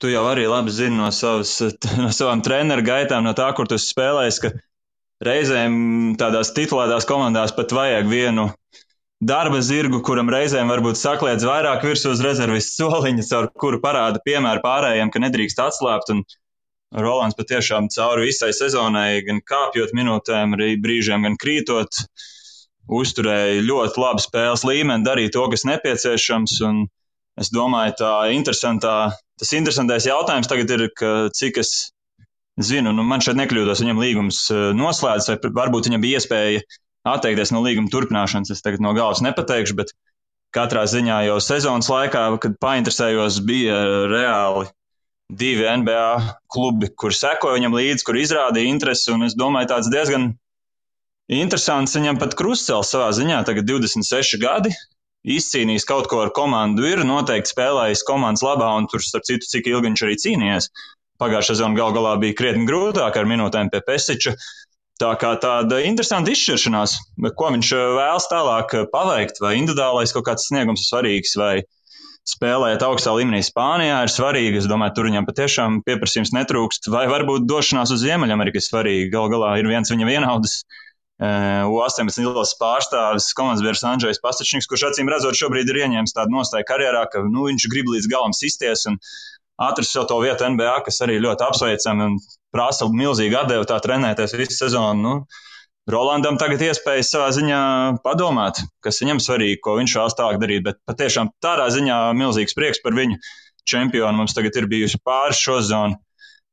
[0.00, 1.56] tu jau arī labi zini no, savas,
[2.02, 4.52] no savām treneru gaitām, no tā, kur tu spēlējies, ka
[5.24, 5.74] reizēm
[6.20, 8.48] tādās titulētās komandās pat vajag vienu
[9.22, 14.62] darba zirgu, kuram reizēm varbūt sakliedz vairāk virsū uz rezervistu soliņa, ar kuru parāda piemēru
[14.64, 16.10] pārējiem, ka nedrīkst atslābt.
[16.14, 16.24] Un
[16.94, 22.04] Rolands patiešām cauri visai sezonai, gan kāpjot minūtēm, arī brīžiem, gan krītot,
[22.86, 26.60] uzturēja ļoti labu spēles līmeni, darīja to, kas nepieciešams.
[26.68, 26.84] Un
[27.40, 28.94] es domāju, tā interesantā,
[29.40, 31.74] tas interesantais jautājums tagad ir, ka cik es
[32.62, 36.62] zinu, nu man šeit nekļūdos, viņam līgums eh, noslēdzas, vai varbūt viņam bija iespēja
[37.08, 38.52] atteikties no līguma turpināšanas.
[38.54, 39.92] Es tagad no galvas nepateikšu, bet
[40.54, 43.76] katrā ziņā jau sezonas laikā, kad painteresējos, bija
[44.10, 44.70] reāli
[45.32, 46.08] divi NBA
[46.52, 49.10] klubi, kur sekoja viņam līdzi, kur izrādīja interesi.
[49.14, 50.32] Un es domāju, tāds diezgan
[51.32, 53.44] interesants viņam pat krustcels savā ziņā.
[53.48, 54.74] Tagad 26 gadi.
[55.24, 59.70] Izcīnījis kaut ko ar komandu, ir noteikti spēlējis komandas labā, un tur, starp citu, cik
[59.70, 60.66] ilgi viņš arī cīnījies.
[61.22, 64.34] Pagājušā sezona gal galā bija krietni grūtāk ar minūtēm pie Pesiča.
[65.02, 66.92] Tā kā tāda interesanta izšķiršanās,
[67.34, 71.54] ko viņš eh, vēlas tālāk eh, paveikt, vai individuālais kaut kāds sniegums ir svarīgs, vai
[72.30, 74.62] spēlēt augstā līmenī Spānijā ir svarīgi.
[74.62, 79.10] Es domāju, tur viņam patiešām pieprasījums netrūkst, vai varbūt došanās uz Ziemeļameriku ir svarīga.
[79.16, 80.60] Galu galā ir viens viņa vienaudas.
[81.22, 86.38] Eh, U-18 izlases pārstāvis, komandas biedrs Andrzejs Pasačņiks, kurš acīm redzot šobrīd ir ieņēmis tādu
[86.38, 89.02] nostāju karjerā, ka nu, viņš grib līdz galam sisties un
[89.62, 92.08] atrast sev to vietu NBA, kas arī ļoti apsveicami
[92.54, 95.02] prasa milzīgu atdevu tā trenēties visu sezonu.
[95.02, 95.42] Nu,
[95.90, 97.60] Rolandam tagad iespējas savā ziņā
[98.06, 100.62] padomāt, kas viņam svarīgi, ko viņš vēlas tālāk darīt.
[100.64, 103.18] Bet patiešām tādā ziņā milzīgs prieks par viņu
[103.68, 104.16] čempionu.
[104.22, 106.00] Mums tagad ir bijusi pāris šo zonu.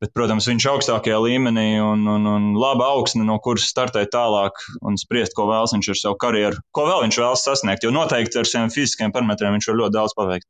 [0.01, 4.57] Bet, protams, viņš ir augstākajā līmenī un, un, un laba augsne, no kuras startēt tālāk
[4.81, 7.85] un spriest, ko vēlas viņš ar savu karjeru, ko vēl viņš vēlas sasniegt.
[7.85, 10.49] Jo noteikti ar saviem fiziskiem parametriem viņš var ļoti daudz paveikt.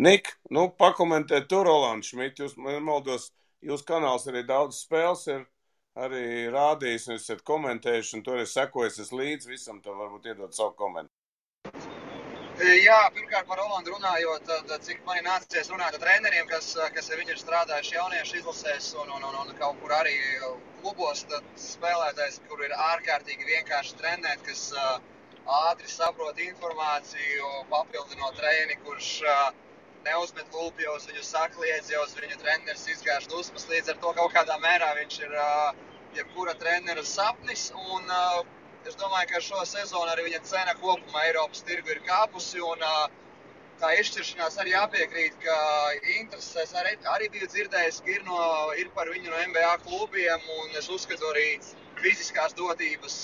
[0.00, 2.46] Nik, nu, pakomentēt to Rolandu Šmitu.
[2.46, 3.28] Jūs, man maldos,
[3.64, 5.44] Jūsu kanāls arī daudz spēles ir
[5.96, 10.74] arī rādījis, un esat komentējuši, un tur ir sekojis līdzi visam, tam varbūt iedot savu
[10.80, 11.12] komentāru.
[12.54, 17.18] Jā, pirmkārt par Rolandu runājot, tad, cik man nācies runāt ar treneriem, kas, kas ar
[17.18, 20.14] viņu ir strādājuši jauniešu izlasēs un, un, un, un kaut kur arī
[20.82, 24.68] klubos, tad spēlētājs, kur ir ārkārtīgi vienkārši trenēt, kas
[25.64, 29.63] ātri saprot informāciju, papildinot treni, kurš uh,
[30.06, 33.66] neuzmet lūpjos, viņu sakliedzjos, viņu treneris izgāž dusmas.
[33.70, 35.36] Līdz ar to kaut kādā mērā viņš ir
[36.18, 37.70] jebkura trenera sapnis.
[37.94, 38.08] Un,
[38.88, 42.62] es domāju, ka šo sezonu arī viņa cena kopumā Eiropas tirgu ir kāpusi.
[42.64, 42.84] Un,
[43.80, 45.56] tā izšķiršanās arī jāpiekrīt, ka
[46.16, 48.38] interesēs arī, arī biju dzirdējis, ka ir, no,
[48.80, 50.46] ir par viņu no MBA klubiem.
[50.78, 51.48] Es uzskatu arī
[52.02, 53.18] fiziskās dotības,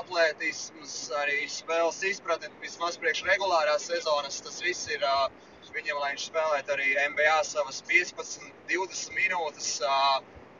[0.00, 4.40] atlētisms, arī spēles izpratne, vismaz priekš regulārās sezonas.
[4.44, 5.28] Tas viss ir uh,
[5.76, 9.70] viņam, lai viņš spēlētu arī NBA savas 15, 20 minūtes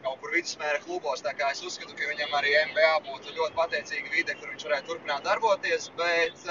[0.05, 1.23] kaut kur vidusmēra klubos.
[1.25, 4.93] Tā kā es uzskatu, ka viņam arī NBA būtu ļoti pateicīga vide, kur viņš varētu
[4.93, 5.89] turpināt darboties.
[5.99, 6.45] Bet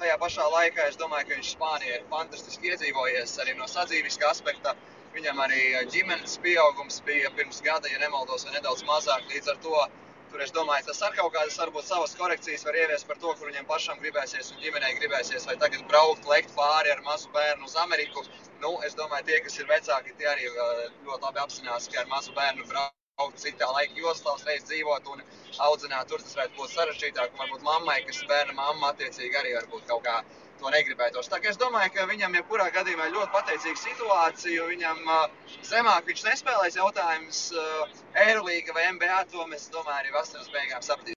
[0.00, 4.74] tajā pašā laikā es domāju, ka viņš Spānijā ir fantastiski iedzīvojies arī no sadzīviskā aspekta.
[5.14, 9.24] Viņam arī ģimenes pieaugums bija pirms gada, ja nemaldos, vai nedaudz mazāk.
[9.32, 9.86] Līdz ar to
[10.32, 13.50] tur es domāju, tas ar kaut kādas varbūt savas korekcijas var ieviest par to, kur
[13.50, 17.76] viņam pašam gribēsies un ģimenei gribēsies, vai tagad braukt, lekt pāri ar mazu bērnu uz
[17.84, 18.24] Ameriku.
[18.62, 22.34] Nu, es domāju, tie, kas ir vecāki, tie arī ļoti labi apzinās, ka ar mazu
[22.38, 25.22] bērnu braukt citā laika joslā, uzreiz dzīvot un
[25.68, 26.10] audzināt.
[26.10, 27.32] Tur tas varētu būt sarežģītāk.
[27.40, 30.20] Varbūt mammai, kas bērna mamma attiecīgi arī varbūt kaut kā
[30.60, 31.30] to negribētos.
[31.30, 34.66] Tā es domāju, ka viņam jebkurā gadījumā ir ļoti pateicīga situācija.
[34.72, 39.22] Viņam uh, zemāk viņš nespēlēs jautājums uh, Eirolīga vai MBA.
[39.32, 41.16] To mēs, domāju, arī vasaras beigām sapratīsim.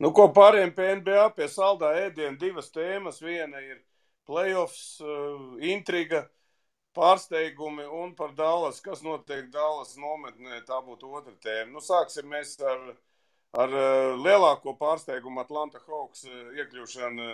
[0.00, 3.20] Nu, ko pārējiem pie NBA, pie saldā ēdiena divas tēmas.
[3.20, 3.80] Viena ir
[4.28, 6.24] playoffs, uh, intriga.
[6.24, 6.36] Uh,
[6.96, 11.70] pārsteigumi un par Dālas, kas notiek Dālas nometnē, tā būtu otra tēma.
[11.74, 12.90] Nu, sāksim mēs ar,
[13.62, 17.30] ar eh, lielāko pārsteigumu Atlanta Hawks eh, iekļūšanu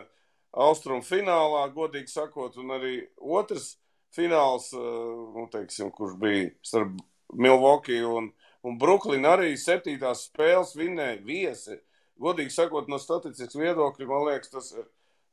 [0.53, 3.75] austrumu finālā, godīgi sakot, un arī otrs
[4.17, 6.97] fināls, nu, teiksim, kurš bija starp
[7.35, 8.31] Milwaukee un,
[8.65, 11.81] un Brooklyn, arī septītās spēles vinnēja viesi.
[12.23, 14.87] Godīgi sakot, no statistikas viedokļa, man liekas, tas ir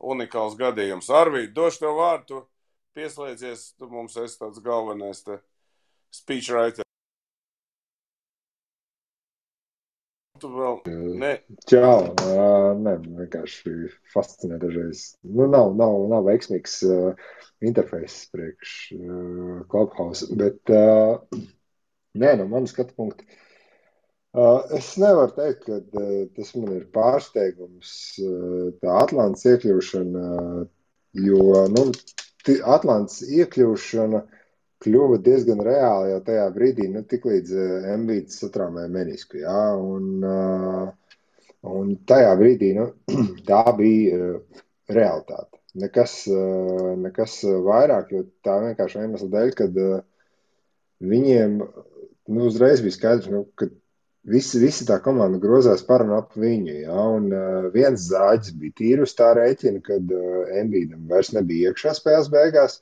[0.03, 1.07] unikāls gadījums.
[1.13, 2.43] Arvīd, došu tev vārdu
[2.97, 5.39] pieslēdzies, tu mums esi tāds galvenais te
[6.13, 6.82] speechwriter.
[10.43, 10.81] Tu vēl
[11.21, 11.29] ne.
[11.71, 13.71] Čau, uh, ne, vienkārši
[14.11, 15.13] fascinē dažreiz.
[15.23, 17.29] Nu, nav, nav, nav veiksmīgs uh,
[17.63, 21.15] interfejs priekš uh, Clubhouse, bet uh,
[22.19, 23.23] nē, no manas skatu punkta.
[24.33, 30.27] Uh, es nevaru teikt, ka uh, tas man ir pārsteigums, uh, tā Atlantijas iekļūšana,
[31.23, 31.87] jo nu,
[32.75, 34.25] Atlants iekļūšana
[34.83, 37.53] kļuva diezgan reāli jau tajā brīdī, nu, tiklīdz
[38.03, 39.39] Mbīts satraumēja menisku.
[39.43, 41.17] Jā, un, uh,
[41.73, 42.89] un tajā brīdī nu,
[43.49, 45.59] tā bija uh, realitāte.
[45.73, 46.27] Nekas,
[47.01, 49.79] nekas vairāk, jo tā vienkārši iemesla dēļ, kad
[51.01, 53.65] viņiem nu, uzreiz bija skaidrs, nu, ka
[54.23, 56.77] visi, visi tā komanda grozās par un ap viņu.
[56.85, 57.05] Ja?
[57.17, 61.95] Un, uh, viens zāģis bija tīri uz tā rēķina, kad uh, Embīdam vairs nebija iekšā
[61.99, 62.79] spēles beigās.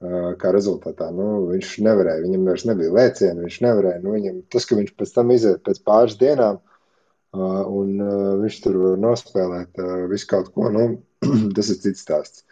[0.00, 4.00] Uh, kā rezultātā nu, viņš nevarēja, viņam vairs nebija lēciena, viņš nevarēja.
[4.00, 6.56] Nu, viņam, tas, ka viņš pēc tam iziet pēc pāris dienām,
[7.36, 10.86] uh, un uh, viņš tur var nospēlēt uh, visu kaut ko, nu,
[11.56, 12.46] tas ir cits stāsts.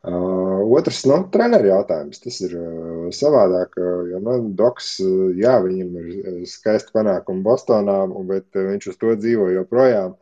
[0.00, 2.20] Uh, otrs, nu, treneru jautājums.
[2.20, 7.98] Tas ir uh, savādāk, uh, jo, nu, Doks, uh, jā, viņam ir skaisti panākumi Bostonā,
[8.28, 10.19] bet uh, viņš uz to dzīvo joprojām.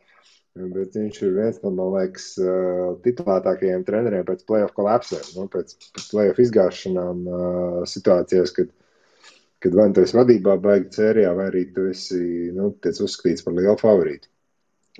[0.59, 5.75] Bet viņš ir viens no, man liekas, uh, titulētākajiem treneriem pēc playoff kolapsēm, nu, pēc,
[5.95, 8.73] pēc playoff izgāšanām uh, situācijās, kad,
[9.63, 12.19] kad vai nu tu esi vadībā baigi sērijā, vai arī tu esi,
[12.55, 14.27] nu, uzskatīts par lielu favorītu.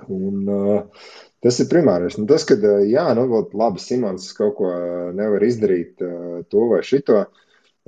[0.08, 1.04] Un, uh,
[1.40, 2.18] Tas ir primārais.
[2.20, 3.24] Nu, tas, ka, jā, nu,
[3.56, 4.72] labi, Simons kaut ko
[5.16, 6.02] nevar izdarīt,
[6.52, 7.22] to vai šito.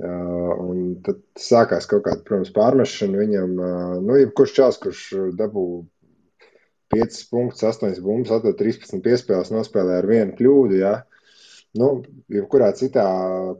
[0.02, 3.52] Un tad sākās kaut kāda, protams, pārmešana viņam.
[4.06, 5.02] Nu, jebkurš čels, kurš
[5.36, 5.66] dabū
[6.92, 10.78] 5 punktus, 8 bumbas, atved 13 piespēles, nospēlē ar vienu kļūdu.
[10.82, 10.94] Jā.
[11.80, 11.88] Nu,
[12.28, 13.06] jebkurā citā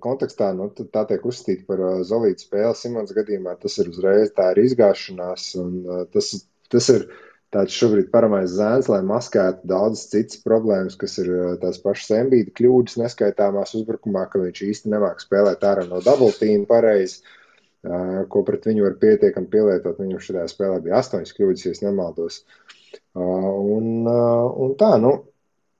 [0.05, 2.77] kontekstā, nu, tā tiek uzskatīta par zolītu spēli.
[2.77, 5.79] Simons gadījumā tas ir uzreiz tā ir izgāšanās, un
[6.13, 6.29] tas,
[6.75, 7.07] tas ir
[7.53, 12.53] tāds šobrīd paramais zēns, lai maskētu daudzas citas problēmas, kas ir uh, tās pašas embīda
[12.59, 18.69] kļūdas neskaitāmās uzbrukumā, ka viņš īsti nemāk spēlēt ārā no dubultīna pareizi, uh, ko pret
[18.69, 20.01] viņu var pietiekami pielietot.
[20.01, 22.41] Viņam šajā spēlē bija astoņas kļūdas, ja nemaldos.
[22.41, 22.82] Uh,
[23.19, 25.17] un, un tā, nu,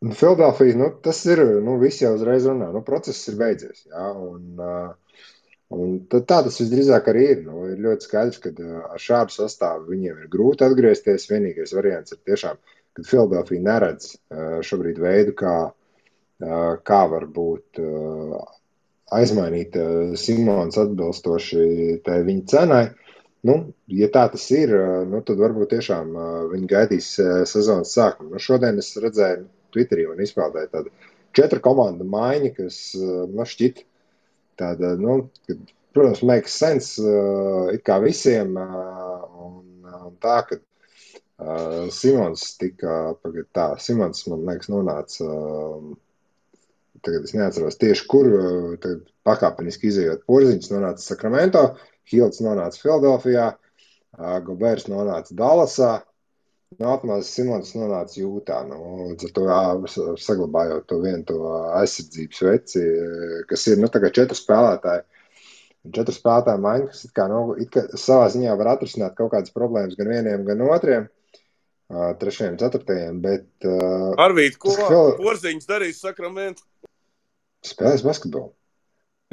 [0.03, 4.49] Filadelfija, nu, tas ir, nu, visi jau uzreiz runā, nu, process ir beidzies, jā, un,
[4.59, 4.91] uh,
[5.73, 7.43] Un tā tas visdrīzāk arī ir.
[7.47, 8.53] Nu, ir ļoti skaidrs, ka
[8.93, 11.29] ar šādu sastāvu viņiem ir grūti atgriezties.
[11.31, 12.61] Vienīgais variants ir tiešām,
[12.97, 14.11] kad Filadelfija neredz
[14.69, 15.57] šobrīd veidu, kā,
[16.89, 17.81] kā var būt
[19.13, 19.77] aizmainīt
[20.21, 22.85] Simons atbilstoši tai viņa cenai.
[23.43, 23.57] Nu,
[23.91, 24.71] ja tā tas ir,
[25.11, 26.13] nu, tad varbūt tiešām
[26.53, 27.09] viņi gaidīs
[27.51, 28.37] sezonas sākumu.
[28.37, 30.93] Nu, šodien es redzēju Twitterī un izpildēju tādu
[31.35, 32.77] četru komandu maiņu, kas
[33.33, 33.83] man šķiet
[34.61, 35.17] Tāda, nu,
[35.97, 37.01] protams, makes sense
[37.73, 38.57] it kā visiem.
[38.57, 40.61] Un, un tā, ka
[41.95, 45.31] Simons tika, pagad tā, Simons, man liekas, nonāca,
[47.03, 48.29] tagad es neatceros tieši, kur,
[48.83, 51.65] tagad pakāpeniski izējot porziņš, nonāca Sakramento,
[52.11, 53.51] Hilts nonāca Filadelfijā,
[54.47, 55.93] Gobers nonāca Dallasā,
[56.81, 58.79] Nākamais Simons nonāca jūtā, nu,
[59.11, 59.63] līdz ar to jā,
[60.25, 61.41] saglabājot to vienu to
[61.79, 62.85] aizsardzības veci,
[63.51, 65.05] kas ir, nu, četri spēlētāji.
[65.93, 69.55] Četru spēlētāju maiņu, kas it kā, nu, it kā savā ziņā var atrisināt kaut kādas
[69.55, 71.09] problēmas gan vieniem, gan otriem,
[71.91, 73.49] uh, trešajiem, ceturtajiem, bet...
[73.67, 74.77] Uh, Arvīt, ko.
[75.19, 76.63] Porziņš darīs Sakramentu?
[77.67, 78.53] Spēlēs basketbolu.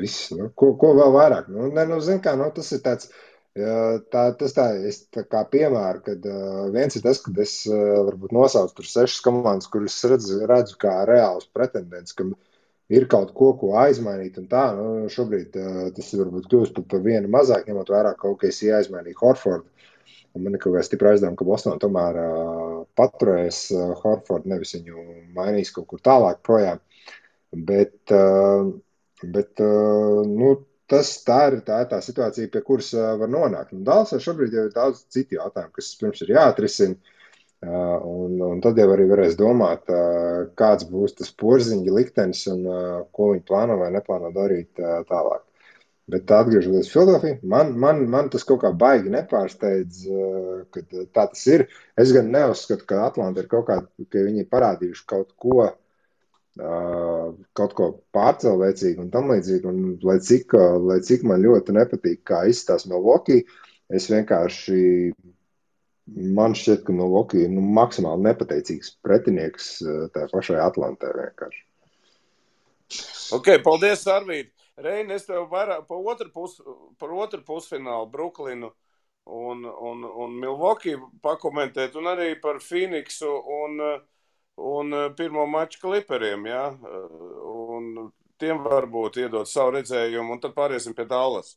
[0.02, 0.30] Viss.
[0.36, 1.50] Nu, ko, ko vēl vairāk?
[1.54, 3.12] Nu, ne, nu, zin kā, nu, tas ir tāds.
[3.60, 6.26] Tā, tas tā, es, tā kā piemēra, kad
[6.72, 11.50] viens ir tas, ka es varbūt nosaucu tur sešas komandas, kuras redzu, redzu kā reāls
[11.52, 12.36] pretendents, kam
[12.94, 14.68] ir kaut ko, ko aizmainīt un tā.
[14.78, 15.58] Nu, šobrīd
[15.98, 19.68] tas varbūt kļūst par, vienu mazāk, ņemot vērā kaut kas jāizmainīja Horfordu.
[20.38, 24.76] Un man ir kaut kā stipri aizdevumi, ka Bostonā tomēr uh, paturēs uh, Horfordu, nevis
[24.78, 26.82] viņu mainīs kaut kur tālāk projām.
[27.70, 28.70] Bet, uh,
[29.24, 30.56] bet uh, nu,
[30.90, 33.74] tas tā ir, tā tā situācija, pie kuras uh, var nonākt.
[33.76, 37.16] Un Dālasā šobrīd jau ir daudz citu jautājumu, kas pirms ir jāatrisina.
[37.60, 39.90] Uh, un, un tad jau arī varēs domāt,
[40.56, 42.64] kāds būs tas porziņa liktenis un
[43.12, 45.44] ko viņi plāno vai neplāno darīt tālāk.
[46.10, 50.00] Bet atgriežoties Filadelfijā, man, man, man tas kaut kā baigi nepārsteidz,
[50.74, 51.68] ka tā tas ir.
[52.00, 55.68] Es gan neuzskatu, ka Atlanta ir kaut kā, ka viņi ir parādījuši kaut ko,
[56.60, 59.66] kaut ko pārcilvēcīgu un tam līdzīgi.
[59.70, 63.46] Un lai cik, lai cik man ļoti nepatīk, kā izstāsta Milwaukee,
[63.90, 64.82] es vienkārši,
[66.36, 69.72] man šķiet, ka Milwaukee ir nu, maksimāli nepateicīgs pretinieks
[70.14, 71.66] tajā pašai Atlantē vienkārši.
[73.38, 74.50] Ok, paldies, Arvīd!
[74.80, 76.56] Reini, es tev vairāk par otru, pus,
[77.00, 78.70] par otru pusfinālu Brooklynu
[79.30, 83.76] un, un, un Milwaukee pakomentēt, un arī par Phoenixu un,
[84.60, 86.66] un pirmo maču kliperiem, jā,
[87.50, 91.56] un tiem varbūt iedot savu redzējumu, un tad pāriesim pie Dallas.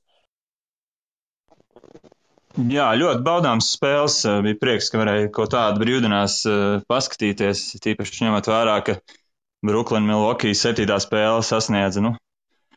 [2.52, 4.18] Jā, ļoti baudāms spēles.
[4.44, 6.42] Bija prieks, ka varēja kaut tādu brīvdienās
[6.90, 7.62] paskatīties.
[7.80, 8.98] Tīpaši ņemot vērā, ka
[9.64, 12.12] Brooklyn Milwaukee septītā spēle sasniedza nu,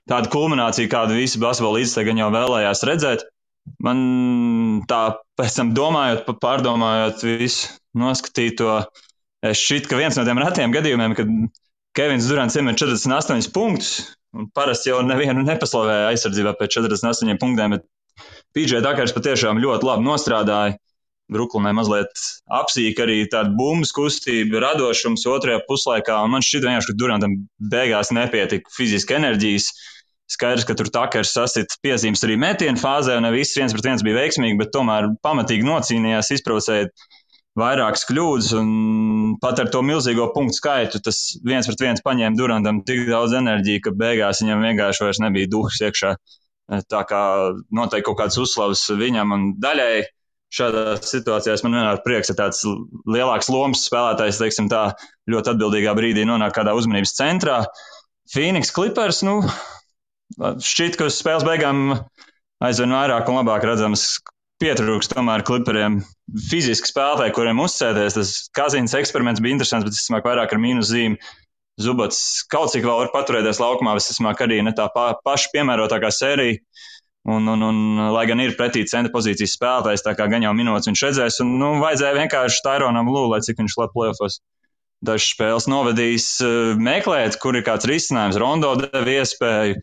[0.07, 3.25] tāda kulminācija, kādu visi basketbola līdzekļi jau vēlējās redzēt.
[3.81, 3.99] Man
[4.88, 5.01] tā,
[5.39, 9.14] pēc tam domājot, pārdomājot visu noskatīto, es
[9.53, 11.31] šķiet, ka viens no tiem retiem gadījumiem, kad
[11.95, 13.91] Kevins Durants iemet 48 punktus,
[14.36, 17.86] un parasti jau nevienu nepaslavēja aizsardzībā pēc 48 punktiem, bet
[18.55, 20.79] PJ Dakars patiešām ļoti labi nostrādāja.
[21.34, 22.19] Brooklynai mazliet
[22.53, 26.19] apsīk arī tāda bumbas kustība, radošums otrajā puslaikā.
[26.29, 27.34] Man šķiet, vienkārši, ka Durantam
[27.71, 29.71] beigās nepietika fiziski enerģijas.
[30.29, 34.05] Skaidrs, ka tur takers sasita piezīmes arī metienu fāzē, un ne viss viens pret viens
[34.05, 36.91] bija veiksmīgi, bet tomēr pamatīgi nocīnījās, izprovocēja
[37.60, 42.82] vairākas kļūdas, un pat ar to milzīgo punktu skaitu tas viens pret viens paņēma Durantam
[42.88, 46.15] tik daudz enerģiju, ka beigās viņam vienkārši vairs nebija duhs iekšā.
[46.91, 47.22] Tā kā
[47.78, 50.06] noteikti kaut kāds uzslavas viņam un daļai
[50.56, 52.63] šādās situācijās man vienmēr prieks, ka tāds
[53.12, 54.88] lielāks lomas spēlētājs, teiksim tā,
[55.32, 57.63] ļoti atbildīgā brīdī nonāk kādā uzmanības centrā.
[58.34, 59.41] Phoenix Clippers, nu,
[60.36, 61.91] Šķiet, ka uz spēles beigām
[62.65, 64.18] aizvien vairāk un labāk redzams
[64.63, 66.00] pietrūkst tomēr klipriem
[66.50, 68.18] fiziski spēlētāji, kuriem uzsēties.
[68.18, 71.20] Tas Kazīnas eksperiments bija interesants, bet es domāju, vairāk ar mīnus zīmi.
[71.82, 76.62] Zubats kaut cik vēl var paturēties laukumā, ka arī ne tā pa, paša piemērotākā sērija.
[77.26, 77.78] Un, un, un,
[78.13, 81.56] lai gan ir pretī centra pozīcijas spēlētājs, tā kā gan jau minūtes viņš redzēs, un
[81.58, 84.38] nu, vajadzēja vienkārši Taironam Lū, lai cik viņš labi plēfos.
[85.06, 86.28] Dažas spēles novadījis,
[86.86, 88.38] meklēt, kur ir kāds risinājums.
[88.41, 89.82] Rondo deva iespēju,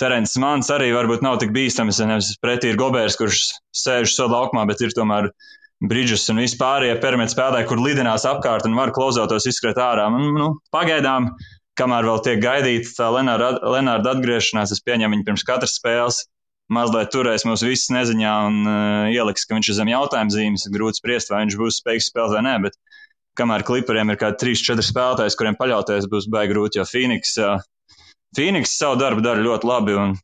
[0.00, 2.02] Terence Mans arī varbūt nav tik bīstams.
[2.04, 3.42] Nevis pretī ir Gobērs, kurš
[3.76, 5.30] sēž savā laukumā, bet ir tomēr
[5.84, 10.06] Bridžus un vispārējie perimetri spēlētāji, kur lidinās apkārt un var klauzoties izskriet ārā.
[10.12, 11.30] Un, nu, pagaidām,
[11.80, 16.24] kamēr vēl tiek gaidīta tā Lenārda atgriešanās, es pieņemu viņu pirms katras spēles.
[16.72, 20.64] Mazliet turēs mūs visus neziņā un uh, ieliks, ka viņš ir zem jautājuma zīmes.
[20.74, 22.54] Grūti spriest, vai viņš būs spējīgs spēlēt vai nē.
[22.64, 22.80] Bet
[23.38, 26.80] kamēr klipriem ir kādi 3-4 spēlētāji, kuriem paļauties, būs baigi grūti.
[26.80, 27.62] Jo Phoenix uh,
[28.36, 30.16] Phoenix savu darbu dara ļoti labi un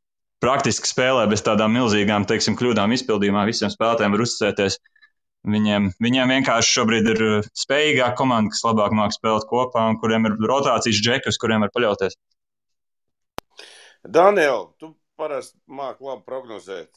[0.42, 3.46] praktiski spēlē bez tādām milzīgām, teiksim, kļūdām izpildījumā.
[3.48, 4.76] Visiem spēlētājiem var uzticēties.
[5.52, 10.28] Viņiem, viņiem vienkārši šobrīd ir uh, spējīgāka komanda, kas labāk māca spēlēt kopā un kuriem
[10.28, 12.14] ir rotācijas džeki, uz kuriem var paļauties.
[14.02, 16.92] Daniel, tu parasti māki labi prognozēt.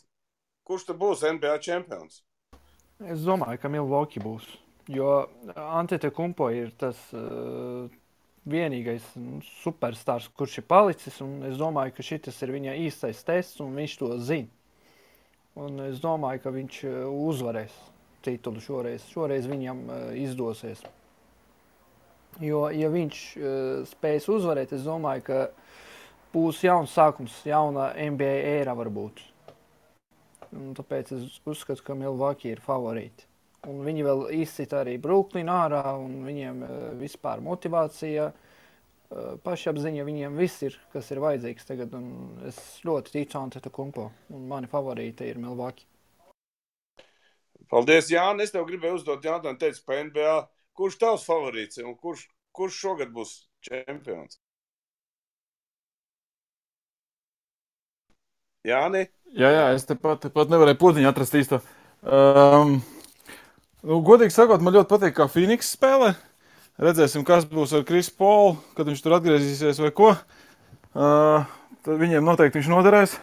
[0.65, 2.21] Kurš tad būs NBA čempions?
[3.01, 4.45] Es domāju, ka Milwaukee būs.
[4.93, 5.23] Jo
[5.55, 7.89] Antete Kumpo ir tas uh,
[8.49, 11.17] vienīgais nu, superstars, kurš ir palicis.
[11.49, 14.51] Es domāju, ka šis ir viņa īstais tests, un viņš to zina.
[15.55, 16.95] Un es domāju, ka viņš uh,
[17.29, 17.75] uzvarēs
[18.25, 19.05] titulu šoreiz.
[19.07, 20.81] Šoreiz viņam uh, izdosies.
[22.43, 25.37] Jo, ja viņš uh, spēs uzvarēt, es domāju, ka
[26.33, 29.23] būs jauns sākums, jauna NBA ēra varbūt.
[30.55, 33.29] Un tāpēc es uzskatu, ka Milwaukee ir favorīti.
[33.71, 40.37] Un viņi vēl izcita arī Brooklynu ārā, un viņiem uh, vispār motivācija, uh, pašapziņa, viņiem
[40.37, 41.97] viss ir, kas ir vajadzīgs tagad.
[42.49, 45.87] Es ļoti ticu Antēta Kumpo, un mani favorīti ir Milwaukee.
[47.71, 48.51] Paldies, Jānis.
[48.51, 50.35] Es tev gribēju uzdot jautājumu, teicu, par NBA.
[50.75, 54.37] Kurš tavs favorīts un kurš, kurš šogad būs čempions?
[58.65, 59.05] Jāni?
[59.37, 61.59] Jā, jā, es tepat, tepat nevarēju podziņu atrast īsto.
[62.01, 62.79] Um,
[63.85, 66.15] nu, godīgi sakot, man ļoti patīk, kā Phoenix spēlē.
[66.81, 70.11] Redzēsim, kas būs ar Krisu Polu, kad viņš tur atgriezīsies vai ko.
[70.95, 71.45] Uh,
[71.85, 73.15] tad viņiem noteikti viņš noderēs.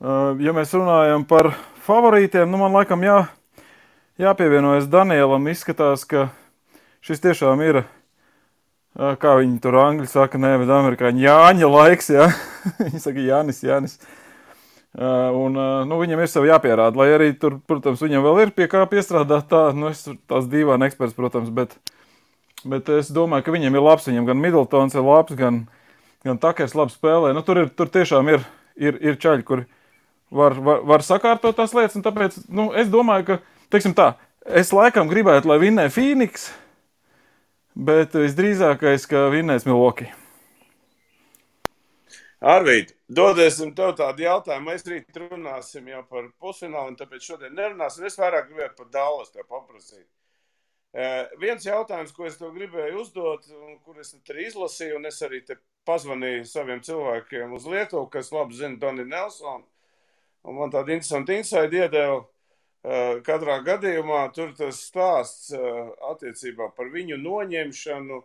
[0.00, 1.52] Uh, ja mēs runājam par
[1.86, 3.22] favorītiem, nu man laikam jā,
[4.20, 5.48] jāpievienojas Danielam.
[5.52, 6.28] Izskatās, ka
[7.04, 12.28] šis tiešām ir, uh, kā viņi tur angļu saka, nevis amerikāņu Jāņa laiks, jā.
[12.84, 13.96] viņi saka Jānis, Jānis.
[14.00, 14.19] Uh,
[14.98, 18.66] un, uh, nu, viņam ir sev jāpierāda, lai arī tur, protams, viņam vēl ir pie
[18.70, 19.46] kā piestrādāt.
[19.50, 21.76] Tā, nu, es tās divām eksperts, protams, bet,
[22.66, 24.08] bet es domāju, ka viņam ir labs.
[24.10, 25.62] Viņam gan Middletons ir labs, gan,
[26.26, 27.30] gan Takers labi spēlē.
[27.36, 28.42] Nu, tur, ir, tur tiešām ir,
[28.74, 29.68] ir, ir čaļi, kuri
[30.34, 32.02] var, var, var sakārtot tās lietas.
[32.02, 36.50] Tāpēc nu, es domāju, ka, teiksim tā, es laikam gribētu, lai vinnē Phoenix,
[37.78, 40.10] bet visdrīzākais, ka vinnēs Milwaukee.
[42.40, 44.70] Arvīd, dodēsim tev tādu jautājumu.
[44.70, 48.06] Mēs rīt runāsim jau par pusfinālu, tāpēc šodien nerunāsim.
[48.08, 50.06] Es vairāk gribēju par Dālas te paprasīt.
[50.90, 55.20] Uh, viens jautājums, ko es tev gribēju uzdot, un kur es arī izlasīju, un es
[55.22, 59.68] arī te pazvanīju saviem cilvēkiem uz Lietuvu, kas labi zina Doni Nelsonu,
[60.42, 62.24] un man tāda interesanta insight iedeva.
[62.80, 68.22] Uh, katrā gadījumā tur tas stāsts uh, attiecībā par viņu noņemšanu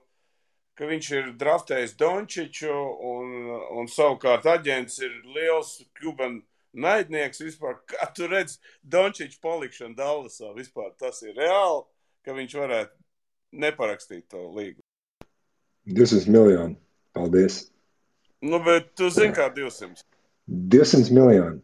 [0.76, 2.74] ka viņš ir draftējis Dončiču,
[3.12, 3.50] un,
[3.80, 6.42] un savukārt aģents ir liels Kubanu
[6.76, 7.44] naidnieks.
[7.44, 11.86] Vispār, kā tu redz Dončiču palikšanu Dallasā, vispār tas ir reāli,
[12.26, 14.84] ka viņš varētu neparakstīt to līgu.
[15.86, 16.76] 200 miljoni.
[17.16, 17.70] Paldies.
[18.44, 20.04] Nu, bet tu zini, kā 200.
[20.48, 21.62] 200 miljoni.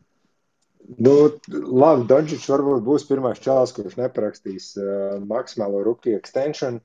[1.01, 1.13] Nu,
[1.51, 6.79] labi, Dončičs varbūt būs pirmais čalis, kurš neparakstīs uh, maksimālo rookie extension.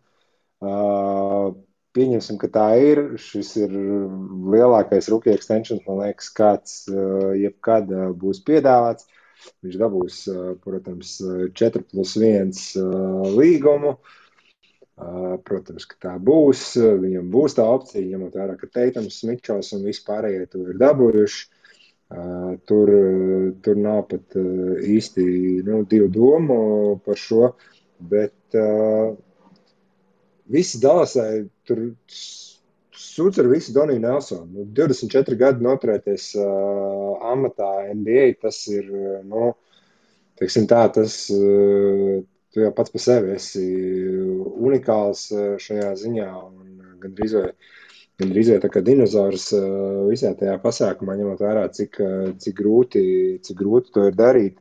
[0.61, 1.55] Uh,
[1.97, 3.03] pieņemsim, ka tā ir.
[3.21, 3.73] Šis ir
[4.55, 9.09] lielākais rookie extension, man liekas, kāds uh, jebkad uh, būs piedāvāts.
[9.65, 11.17] Viņš dabūs, uh, protams,
[11.61, 12.55] 4 plus 1
[13.37, 13.97] līgumu.
[14.97, 16.71] Protams, ka tā būs.
[17.03, 21.43] Viņam būs tā opcija, ņemot vērā, ka Teitams, Mičels un vispārējie to ir dabūjuši.
[22.71, 22.93] Tur,
[23.67, 25.27] tur nav pat īsti
[25.67, 26.59] nu, divu domu
[27.05, 27.51] par šo,
[27.99, 28.57] bet
[30.53, 31.83] visi Dālasai tur
[33.17, 34.47] sūdz ar visu Doniju Nelsonu.
[34.53, 38.89] Nu, 24 gadi noturēties uh, amatā NBA, tas ir,
[39.27, 39.53] nu,
[40.41, 42.21] teiksim tā, tas, uh,
[42.53, 43.65] tu jau pats par sevi esi
[44.69, 47.49] unikāls uh, šajā ziņā un gandrīz vai,
[48.21, 53.03] gandrīz vai tā kā dinozaurs uh, visā tajā pasākumā, ņemot vērā, cik, uh, cik grūti,
[53.45, 54.61] cik grūti to ir darīt.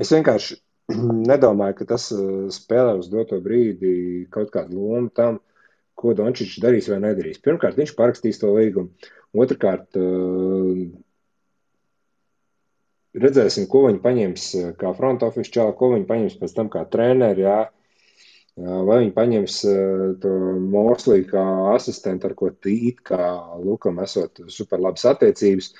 [0.00, 0.60] Es vienkārši
[1.30, 5.40] nedomāju, ka tas uh, spēlē uz doto brīdi kaut kādu lomu tam,
[5.96, 7.40] ko Dončits darīs vai nedarīs.
[7.42, 8.92] Pirmkārt, viņš parakstīs to līgumu.
[9.36, 10.84] Otrakārt, uh,
[13.16, 17.46] redzēsim, ko viņi paņems kā front office čālu, ko viņi paņems pēc tam kā treneri.
[17.46, 17.58] Jā.
[18.56, 19.54] Vai viņi paņems
[20.22, 20.30] to
[20.72, 21.42] Morslī kā
[21.74, 23.26] asistentu, ar ko tīt, kā
[23.60, 25.74] Lukam esot superlabas attiecības.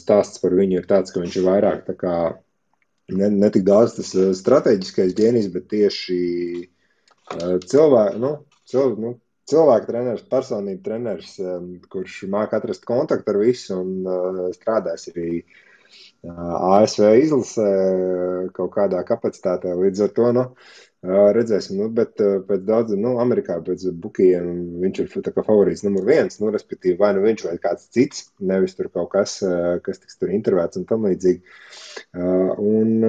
[0.00, 2.14] Stāsts par viņu ir tāds, ka viņš ir vairāk tā kā
[3.10, 6.20] ne, ne tik daudz tas uh, strateģiskais ģēnijs, bet tieši
[6.62, 8.32] uh, cilvēku, nu,
[8.70, 9.12] cilvēku, nu,
[9.52, 15.42] cilvēku treneris, personību treneris, um, kurš māca atrast kontaktu ar visu un strādās arī
[16.22, 17.68] ASV izlasē
[18.56, 19.74] kaut kādā kapacitātē.
[19.76, 20.44] Līdz ar to, nu,
[21.02, 24.50] redzēsim, nu, bet pēc daudziem, nu, Amerikā pēc bukiem
[24.84, 28.90] viņš ir favorīts numur viens, nu, respektīvi, vai nu viņš vai kāds cits, nevis tur
[28.94, 29.40] kaut kas,
[29.82, 31.42] kas tiks tur intervēts un tam līdzīgi.
[32.14, 33.02] Un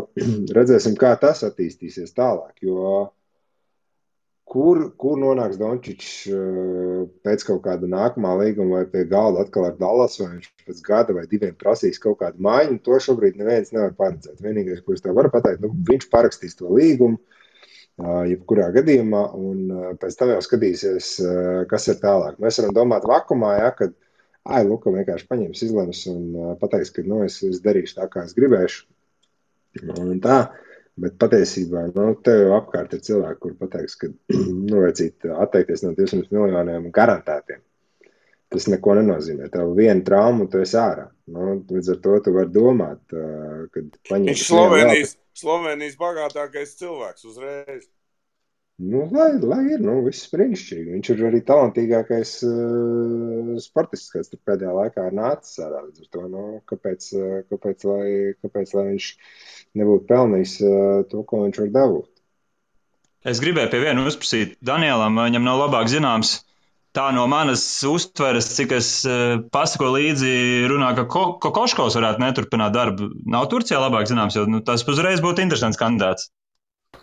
[0.58, 3.12] redzēsim, kā tas attīstīsies tālāk, jo
[4.46, 6.26] kur, kur nonāks Dončits
[7.26, 11.16] pēc kaut kāda nākamā līguma vai pie galda atkal ar Dallas, vai viņš pēc gada
[11.16, 14.42] vai diviem prasīs kaut kādu maiņu, to šobrīd neviens nevar paredzēt.
[14.42, 17.18] Vienīgais, ko es tev varu pateikt, nu, viņš parakstīs to līgumu,
[17.98, 21.12] jebkurā gadījumā, un pēc tam jau skatīsies,
[21.70, 22.36] kas ir tālāk.
[22.42, 23.94] Mēs varam domāt vakumā, ja, kad
[24.44, 28.36] ai, Luka vienkārši paņems izlems un pateiks, ka nu, es, es darīšu tā, kā es
[28.36, 28.84] gribēšu.
[29.96, 30.38] Un tā,
[31.00, 34.10] bet patiesībā nu, tev jau apkārt ir cilvēki, kur pateiks, ka
[34.68, 37.64] nu, vajadzīt atteikties no 200 miljoniem garantētiem.
[38.54, 39.48] Tas neko nenozīmē.
[39.50, 41.08] Tev viena trauma, tu esi ārā.
[41.34, 44.30] Nu, līdz ar to tu vari domāt, kad paņemt.
[44.30, 47.88] Viņš Slovenijas, Slovenijas bagātākais cilvēks uzreiz.
[48.76, 50.92] Nu, lai, lai ir, nu, viss brīnišķīgi.
[50.92, 55.80] Viņš ir arī talantīgākais uh, sportists, kas pēdējā laikā ir nācis ārā.
[55.86, 57.06] Līdz ar to, nu, kāpēc,
[57.50, 58.08] kāpēc, lai,
[58.44, 59.08] kāpēc, lai viņš
[59.80, 62.12] nebūtu pelnījis uh, to, ko viņš var dabūt?
[63.26, 66.36] Es gribēju pie viena uzprasīt Danielam, viņam nav labāk zināms
[66.96, 70.32] tā no manas uztveres, cik es uh, pasako līdzi,
[70.70, 73.10] runā, ka Ko Kokoškovs varētu neturpināt darbu.
[73.28, 76.30] Nav Turcijā labāk zināms, jo nu, tas uzreiz būtu interesants kandidāts.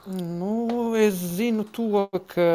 [0.10, 2.50] Nu, es zinu to, ka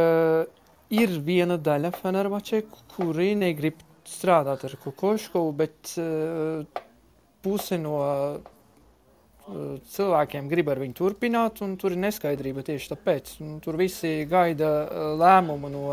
[0.93, 2.65] ir viena daļa Fenerbahčē,
[2.97, 6.85] kuri negrib strādāt ar Kokoškovu, bet uh,
[7.45, 8.39] puse no uh,
[9.95, 13.35] cilvēkiem grib ar viņu turpināt, un tur ir neskaidrība tieši tāpēc.
[13.45, 14.71] Un tur visi gaida
[15.21, 15.87] lēmumu no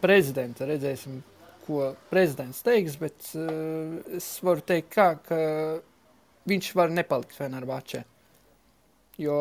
[0.00, 0.66] prezidenta.
[0.68, 1.20] Redzēsim,
[1.66, 5.38] ko prezidents teiks, bet uh, es varu teikt, kā, ka
[6.50, 8.02] viņš var nepalikt Fenerbahčē.
[9.22, 9.38] Jo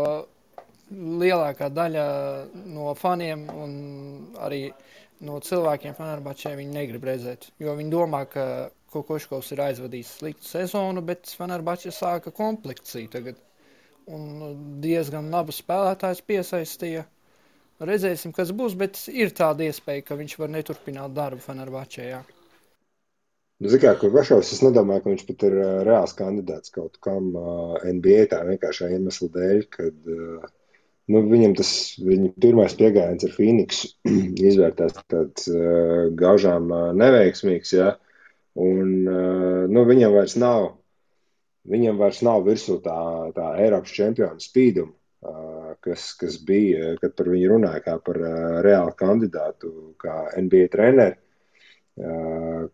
[0.94, 2.06] lielākā daļa
[2.72, 3.72] no faniem un
[4.46, 4.68] arī
[5.26, 7.50] no cilvēkiem Fenerbahčē viņi negrib redzēt.
[7.62, 8.46] Jo viņi domā, ka
[8.96, 13.42] Kokoškovs ir aizvadījis sliktu sezonu, bet Fenerbahčē sāka komplekciju tagad.
[14.06, 17.06] Un diezgan labu spēlētājs piesaistīja.
[17.84, 22.06] Redzēsim, kas būs, bet ir tāda iespēja, ka viņš var neturpināt darbu Fenerbahčē.
[22.08, 22.22] Jā.
[23.60, 27.30] Nu, Ziniet, kā Kurvašovs, es nedomāju, ka viņš pat ir uh, reāls kandidāts kaut kam
[27.40, 30.48] uh, NBA tā vienkāršā iemesla dēļ, kad uh,
[31.12, 31.72] nu, viņam tas
[32.04, 33.86] viņa pirmais pieejams ar Phoenix
[34.50, 37.72] izvērtās tāds uh, gaužām uh, neveiksmīgs.
[37.78, 37.94] Ja?
[38.60, 40.74] Un, uh, nu, viņam vairs nav.
[41.66, 43.00] Viņam vairs nav virsū tā,
[43.34, 44.92] tā Eiropas čempionu spīduma,
[45.26, 45.55] uh,
[45.86, 48.20] kas, kas bija, kad par viņu runāja kā par
[48.66, 49.72] reālu kandidātu,
[50.02, 51.16] kā NBA treneru.
[51.16, 51.22] Uh,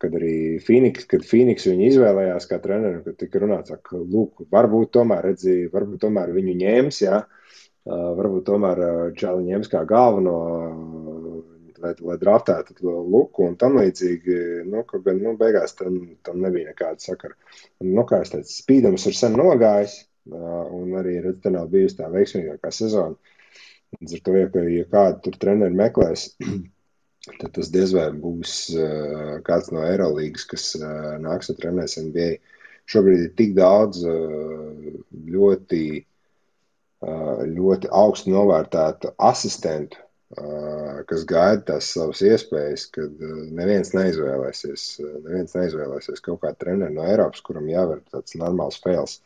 [0.01, 4.93] kad arī Phoenix, kad Phoenix viņu izvēlējās kā treneru, kad tika runāts, ka, lūk, varbūt
[4.97, 7.21] tomēr, redzi, varbūt tomēr viņu ņēmis, jā,
[7.85, 8.81] varbūt tomēr
[9.17, 10.37] Čāli ņems kā galveno,
[11.81, 14.39] lai, lai draftētu to luku un tam līdzīgi,
[14.69, 17.37] nu, ka, bet, nu, beigās tam, tam nebija nekāda sakara.
[17.85, 19.99] Nu, kā es teicu, spīdums ir sen nogājis,
[20.29, 23.15] un arī, redz, te nav bijusi tā veiksmīgākā sezona.
[23.99, 26.27] Līdz ar to, ja, ja kādu tur treneri meklēs,
[27.39, 28.53] tad tas diez vai būs
[29.47, 30.71] kāds no Eirolandes, kas
[31.23, 32.29] nāks un trenēs NBA.
[32.91, 35.83] Šobrīd ir tik daudz ļoti,
[37.01, 39.99] ļoti augstu novērtētu asistentu,
[41.07, 43.21] kas gaida tās savas iespējas, kad
[43.59, 44.87] neviens neizvēlēsies,
[45.25, 49.19] neviens neizvēlēsies kaut kādu treneru no Eiropas, kuram jāver tāds normāls spēles.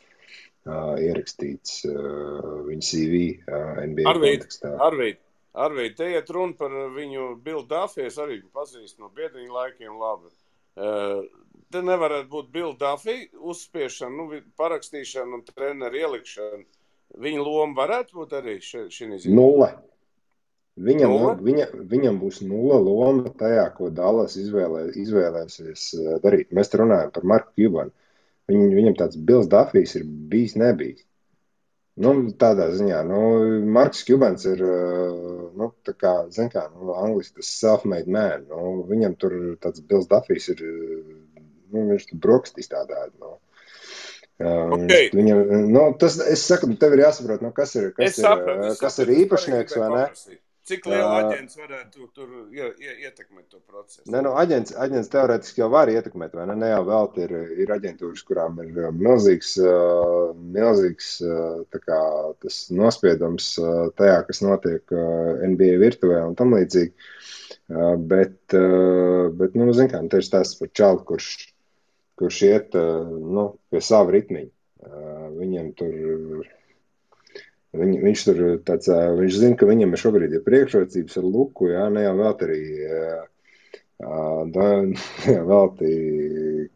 [0.66, 4.72] Uh, ierakstīts uh, viņa CV uh, NBA Arvīd, kontekstā.
[4.82, 5.20] Arvīd,
[5.62, 8.08] Arvīd, te iet runa par viņu Bildu Dafiju.
[8.10, 10.32] Es arī pazīstu no biedriņa laikiem labi.
[10.74, 11.20] Uh,
[11.70, 16.64] te nevarētu būt Bildu Dafiju uzspiešana, nu, parakstīšana un treneru ielikšana.
[17.22, 19.30] Viņa loma varētu būt arī šī ziņā.
[19.30, 19.70] Nulle.
[20.76, 21.36] Viņam, Nulle?
[21.46, 25.86] viņa, viņam būs nulle loma tajā, ko Dallas izvēlē, izvēlēsies
[26.26, 26.50] darīt.
[26.50, 27.94] Mēs runājam par Marku Kubanu.
[28.50, 31.02] Viņ, viņam tāds Bills Dafijs ir bijis, nebijis.
[31.96, 33.20] Nu, tādā ziņā, nu,
[33.72, 34.60] Marks Kubans ir,
[35.56, 38.44] nu, tā kā, zin kā, nu, angliski tas self-made man.
[38.50, 39.34] Nu, viņam tur
[39.64, 40.60] tāds Bills Dafijs ir,
[41.72, 43.32] nu, viņš tur brokastīs tādā, nu.
[43.32, 43.40] Uh,
[44.38, 44.90] Ok.
[45.16, 45.38] Viņam,
[45.72, 48.98] nu, tas, es saku, tev ir jāsaprot, nu, kas ir, kas Es ir, sapratu, kas
[48.98, 50.02] ir sapratu, es īpašnieks, vai ne?
[50.02, 50.40] paprasīt.
[50.66, 51.18] Cik liela Jā.
[51.28, 54.02] aģents varētu tur ie- ie- ietekmēt to procesu?
[54.10, 56.56] Nē, nu, aģents, aģents teorētiski jau var ietekmēt, vai ne?
[56.58, 62.00] Ne jau vēl ir, ir aģentūras, kurām ir uh, milzīgs, uh, milzīgs uh, kā,
[62.42, 66.92] tas nospiedums uh, tajā, kas notiek uh, NBA virtuvē un tam līdzīgi.
[66.96, 71.30] Uh, Bet, uh, bet nu, zin kā, nu, te ir stāsts par čalu, kurš,
[72.18, 74.50] kurš iet uh, nu, pie sava ritmiņa.
[74.86, 76.46] Uh, Viņam tur
[77.76, 81.86] Viņ, viņš tur tāds, viņš zina, ka viņam ir šobrīd ir priekšrocības ar Luku, jā,
[81.92, 82.60] ne jau vēl arī,
[85.50, 85.94] vēl tī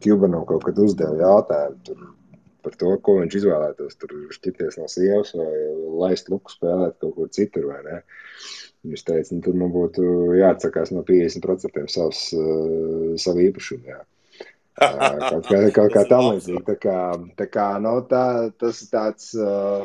[0.00, 2.08] Kubanam kaut kad uzdeva jautājumu tur
[2.64, 5.50] par to, ko viņš izvēlētos, tur šķirties no sievas vai
[6.02, 8.00] laist Luku spēlēt kaut kur citur, vai ne?
[8.88, 10.04] Viņš teica, nu, tad man būtu
[10.38, 12.22] jāatsakās no 50% savas,
[13.20, 14.00] savu īpašumu, jā.
[14.80, 16.62] Kaut kā, kaut kā tam līdzīgi.
[16.64, 17.00] Tā kā,
[17.36, 18.22] tā kā, nu, tā,
[18.56, 19.82] tas ir tāds, ā,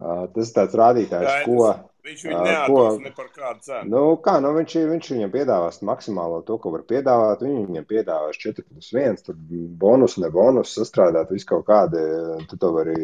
[0.00, 1.46] tas ir tāds rādītājs, Skaidrs.
[1.46, 3.90] ko, Viņš viņu ko, ne par kādu cenu.
[3.92, 7.42] Nu, kā, nu, viņš, viņš viņam piedāvās maksimālo to, ko var piedāvāt.
[7.44, 9.36] Viņi viņam piedāvās 4 plus 1, tur
[9.82, 12.00] bonus, ne bonus, sastrādāt visu kaut kādu.
[12.48, 12.96] Tu to vari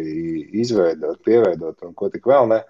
[0.63, 2.63] izveidot, pieveidot un ko tik vēl ne.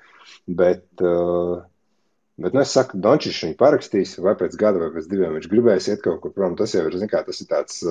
[0.50, 5.50] Bet, bet nu, es saku, Dončis viņu parakstīs, vai pēc gada, vai pēc diviem viņš
[5.52, 6.58] gribēs iet kaut kur prom.
[6.58, 7.84] Tas jau ir, zin kā, tas ir tāds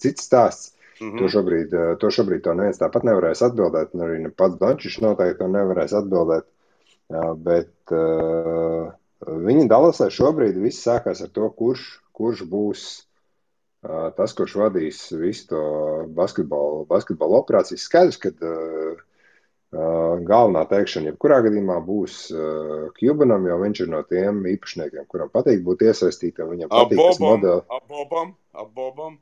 [0.00, 0.72] cits stāsts.
[1.02, 1.18] Mhm.
[1.18, 5.40] To šobrīd, uh, to šobrīd to neviens tāpat nevarēs atbildēt, un arī pats Dončis noteikti
[5.42, 6.48] to nevarēs atbildēt.
[7.44, 11.82] Bet uh, viņi Dallasē šobrīd viss sākās ar to, kurš,
[12.16, 15.64] kurš būs uh, tas, kurš vadīs visu to
[16.16, 17.80] basketbolu, basketbolu operāciju.
[17.82, 19.02] Skaidrs, ka uh,
[19.72, 22.16] galvenā teikšana, jebkurā gadījumā būs
[22.98, 26.52] Kubanam, jo viņš ir no tiem īpašniekiem, kuram patīk būt iesaistītam.
[26.52, 27.68] Viņam patīk tas modelis.
[27.72, 29.16] Abobam, abobam.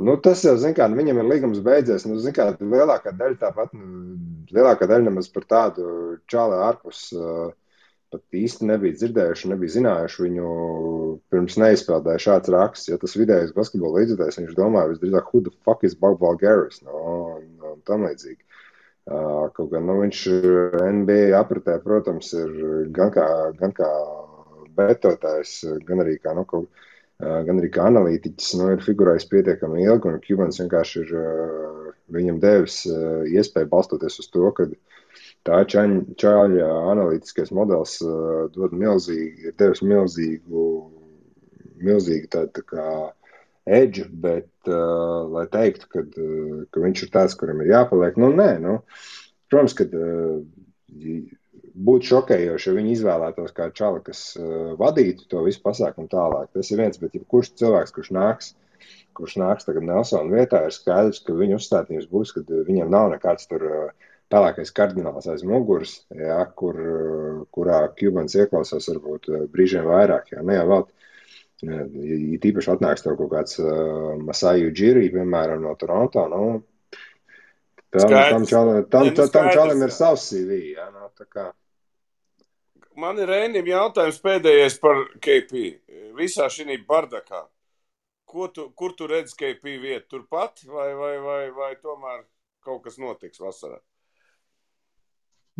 [0.00, 2.06] Nu, tas jau, zin kā, nu, viņam ir līgums beidzies.
[2.08, 4.18] Nu, kā, lielākā daļa tāpat, nu,
[4.54, 5.88] lielākā daļa nemaz par tādu
[6.30, 7.50] čāli ārpus uh,
[8.10, 10.52] pat īsti nebija dzirdējuši, nebija zinājuši viņu
[11.32, 12.90] pirms neizpildēja šāds raksts.
[12.90, 16.82] Ja tas vidējais basketbola līdzekļs, viņš domāja visdrīzāk, who the fuck is Bob Valgaris?
[16.86, 17.02] No,
[17.36, 18.42] un, un tam līdzīgi.
[19.10, 20.24] Kaut gan nu, viņš
[21.00, 23.26] NBA apritē, protams, ir gan kā,
[23.58, 23.88] gan kā
[24.76, 25.54] betotājs,
[25.86, 26.68] gan arī kā, nu, kaut,
[27.20, 31.12] gan arī kā analītiķis, nu, ir figurējis pietiekami ilgi, un Kubans vienkārši ir
[32.10, 34.66] viņam devis iespēju balstoties uz to, ka
[35.46, 37.98] tā čāļa analītiskais modelis
[38.56, 40.66] dod milzīgi, ir devis milzīgu,
[41.80, 42.86] milzīgu tādu tā kā
[43.70, 48.30] edge, bet, uh, lai teiktu, ka, uh, ka viņš ir tāds, kuram ir jāpaliek, nu,
[48.34, 48.78] nē, nu,
[49.50, 50.40] protams, ka uh,
[51.86, 56.50] būtu šokējoši, ja viņi izvēlētos kā čali, kas uh, vadītu to visu pasākumu tālāk.
[56.56, 58.52] Tas ir viens, bet ja kurš cilvēks, kurš nāks,
[59.16, 63.50] kurš nāks tagad Nelsona vietā, ir skaidrs, ka viņa uzstādījums būs, ka viņam nav nekāds
[63.50, 66.76] tur uh, pelēkais kardināls aiz muguras, ja, kur,
[67.50, 70.90] kurā Kubans ieklausās varbūt brīžiem vairāk, ja ne jau vēl
[71.60, 71.84] Ja
[72.40, 76.44] tīpaši atnāks tev kaut kāds uh, Masāju Džirī, piemēram, no Toronto, nu,
[77.92, 81.50] tam, tam, tam čalim ir savs CV, jā, nu, kā.
[83.00, 85.64] Man ir Rēnim jautājums pēdējais par KP.
[86.18, 87.46] Visā šī bardakā.
[88.30, 90.06] Ko tu, kur tu redzi KP vietu?
[90.16, 92.26] Turpat vai, vai, vai, vai tomēr
[92.64, 93.80] kaut kas notiks vasarā?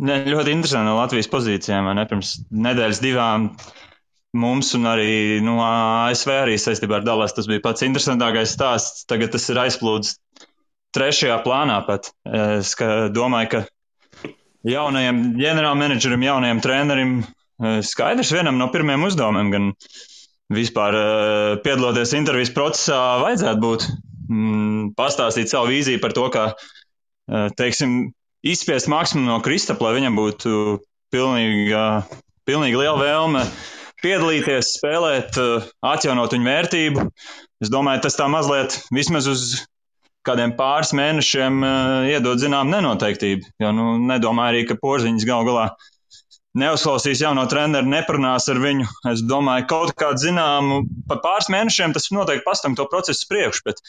[0.01, 1.89] Ne, ļoti interesanti no Latvijas pozīcijām.
[1.97, 2.05] Ne?
[2.09, 3.49] Pirms nedēļas divām
[4.37, 7.35] mums un arī nu, ASV arī saistībā ar Dallas.
[7.37, 9.05] Tas bija pats interesantākais stāsts.
[9.09, 10.15] Tagad tas ir aizplūdis
[10.95, 12.13] trešajā plānā pat.
[12.61, 13.65] Es ka domāju, ka
[14.67, 17.13] jaunajam ģenerālmenedžerim, jaunajam trenerim
[17.85, 19.67] skaidrs vienam no pirmiem uzdevumiem, gan
[20.51, 20.97] vispār
[21.63, 26.47] piedaloties intervijas procesā, vajadzētu būt mm, pastāstīt savu vīziju par to, kā,
[27.59, 30.55] teiksim, izspiest maksimumu no Kristapa, lai viņam būtu
[31.13, 31.77] pilnīgi,
[32.49, 33.45] pilnīgi liela vēlme
[34.01, 35.37] piedalīties, spēlēt,
[35.85, 37.05] atjaunot viņu vērtību.
[37.61, 39.61] Es domāju, tas tā mazliet vismaz uz
[40.27, 43.55] kādiem pāris mēnešiem eh, iedod zinām nenoteiktību.
[43.61, 45.71] Jo nu, nedomāju arī, ka porziņš gal galā
[46.57, 48.87] neuzklausīs jauno treneru, neparunās ar viņu.
[49.13, 53.65] Es domāju, kaut kādu zināmu, pa pāris mēnešiem tas noteikti pastam to procesu priekšu.
[53.69, 53.83] Bet,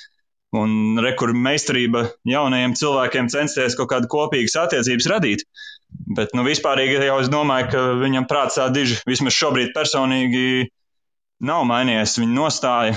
[0.56, 5.46] un rekur meistarība jaunajiem cilvēkiem censties kaut kādu kopīgas attiecības radīt.
[6.16, 10.70] Bet, nu, vispārīgi jau es domāju, ka viņam prāts tā diži vismaz šobrīd personīgi
[11.42, 12.20] nav mainījies.
[12.22, 12.96] Viņa nostāja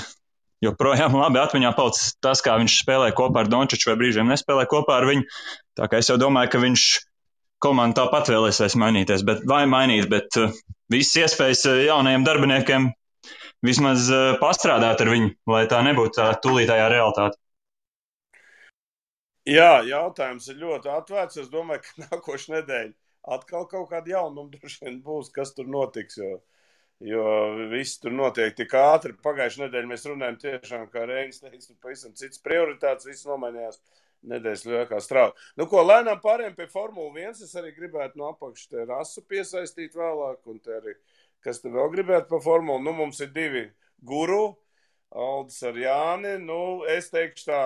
[0.66, 5.00] joprojām labi atmiņā palicis tas, kā viņš spēlē kopā ar Dončiču vai brīžiem nespēlē kopā
[5.00, 5.26] ar viņu.
[5.80, 6.86] Tā kā es jau domāju, ka viņš
[7.64, 10.54] komandu tāpat vēlēsies mainīties, bet vai mainīt, bet uh,
[10.92, 12.92] visas iespējas uh, jaunajiem darbiniekiem
[13.66, 17.40] vismaz uh, pastrādāt ar viņu, lai tā nebūtu tā tūlītējā realitāte.
[19.46, 21.38] Jā, jautājums ir ļoti atvērts.
[21.44, 22.94] Es domāju, ka nākošais nedēļa
[23.36, 26.18] atkal kaut kāda jaunuma droši vien būs, kas tur notiks.
[26.22, 26.40] Jo,
[27.04, 27.26] jo
[27.72, 29.16] viss tur notiek tik ātri.
[29.26, 33.82] Pagājušajā nedēļā mēs runājam tiešām, kā Reinis teica, tur pavisam cits prioritātes, viss nomainījās.
[34.26, 35.42] Nedēļas laikā strādāt.
[35.60, 37.44] Nu, ko lēnām pārējām pie Formule 1.
[37.46, 40.96] Es arī gribētu no apakšas rasu piesaistīt vēlāk, un te arī,
[41.46, 42.82] kas te vēl gribētu par Formulu.
[42.82, 43.68] Nu, mums ir divi
[44.02, 44.56] guru,
[45.14, 46.40] Aldis ar Jāni.
[46.42, 47.62] Nu, es teikšu tā,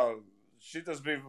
[0.59, 1.23] šitas bija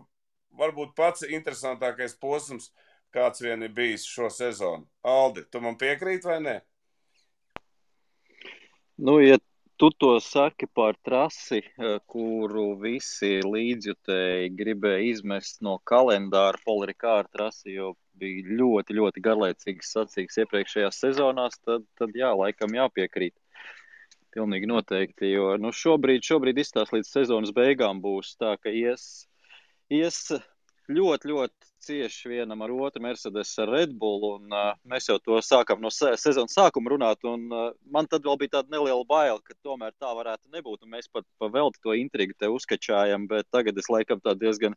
[0.59, 2.73] varbūt pats interesantākais posms,
[3.15, 4.89] kāds vien ir bijis šo sezonu.
[5.07, 6.59] Aldi, tu man piekrīti vai nē?
[9.01, 9.39] Nu, ja
[9.81, 17.79] tu to saki par trasi, eh, kuru visi līdzjutēji gribēja izmest no kalendāra, Polrikāra trasi,
[17.79, 23.35] jo bija ļoti, ļoti garlaicīgs sacīks iepriekšējās sezonās, tad, tad jā, laikam jāpiekrīt.
[24.37, 29.09] Pilnīgi noteikti, jo nu, šobrīd, šobrīd izstāsta līdz sezonas beigām būs tā, ka ies
[29.91, 30.31] ies
[30.91, 34.25] ļoti, ļoti cieši vienam ar otru Mercedes ar Red Bull.
[34.37, 37.23] Un, uh, mēs jau to sākām no se sezonas sākuma runāt.
[37.29, 40.89] Un, uh, man tad vēl bija tāda neliela baila, ka tomēr tā varētu nebūt.
[40.91, 43.29] Mēs pat pa velti to intrigu te uzskačājam.
[43.31, 44.77] Bet tagad es laikam tā diezgan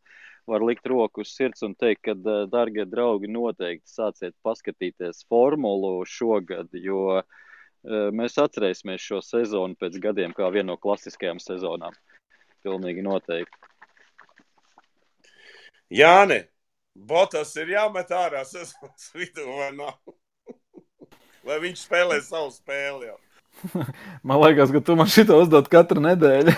[0.50, 5.96] varu likt roku uz sirds un teikt, ka, uh, darbie draugi, noteikti sāciet paskatīties formulu
[6.08, 6.72] šogad.
[6.78, 7.44] Jo uh,
[8.16, 11.96] mēs atcerēsimies šo sezonu pēc gadiem kā vienu no klasiskajām sezonām.
[12.64, 13.73] Pilnīgi noteikti.
[15.92, 16.44] Jāni,
[16.94, 19.98] Botas ir jāmet ārā sezonas vidū vai nav?
[21.44, 23.18] Lai viņš spēlē savu spēli jau.
[24.26, 26.54] Man liekas, ka tu man šito uzdod katru nedēļu.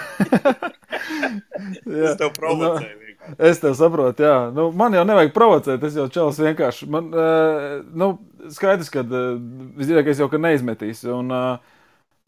[2.07, 2.95] es tev provocēju.
[3.27, 4.37] No, es tev saprotu, jā.
[4.55, 6.89] Nu, man jau nevajag provocēt, es jau čels vienkārši.
[6.93, 8.13] Man, uh, nu,
[8.55, 9.35] skaidrs, ka uh,
[9.77, 11.03] visdrīzākais jau, ka neizmetīs.
[11.11, 11.76] Un, uh,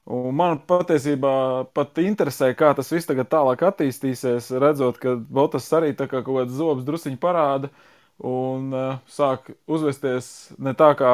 [0.09, 1.33] un man patiesībā
[1.77, 6.43] pat interesē, kā tas viss tagad tālāk attīstīsies, redzot, ka Botas arī tā kā kaut
[6.43, 7.73] kāds zobs drusiņi parāda
[8.19, 11.13] un uh, sāk uzvesties ne tā kā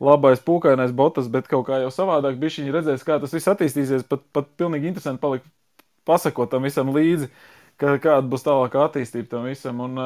[0.00, 4.06] labais pūkainais botas, bet kaut kā jau savādāk bija viņa redzējis, kā tas viss attīstīsies.
[4.08, 5.46] Pat, pat pilnīgi interesanti palikt
[6.06, 7.30] pasakot tam visam līdzi,
[7.80, 9.80] ka, kāda būs tālākā attīstība tam visam.
[9.86, 10.02] Un,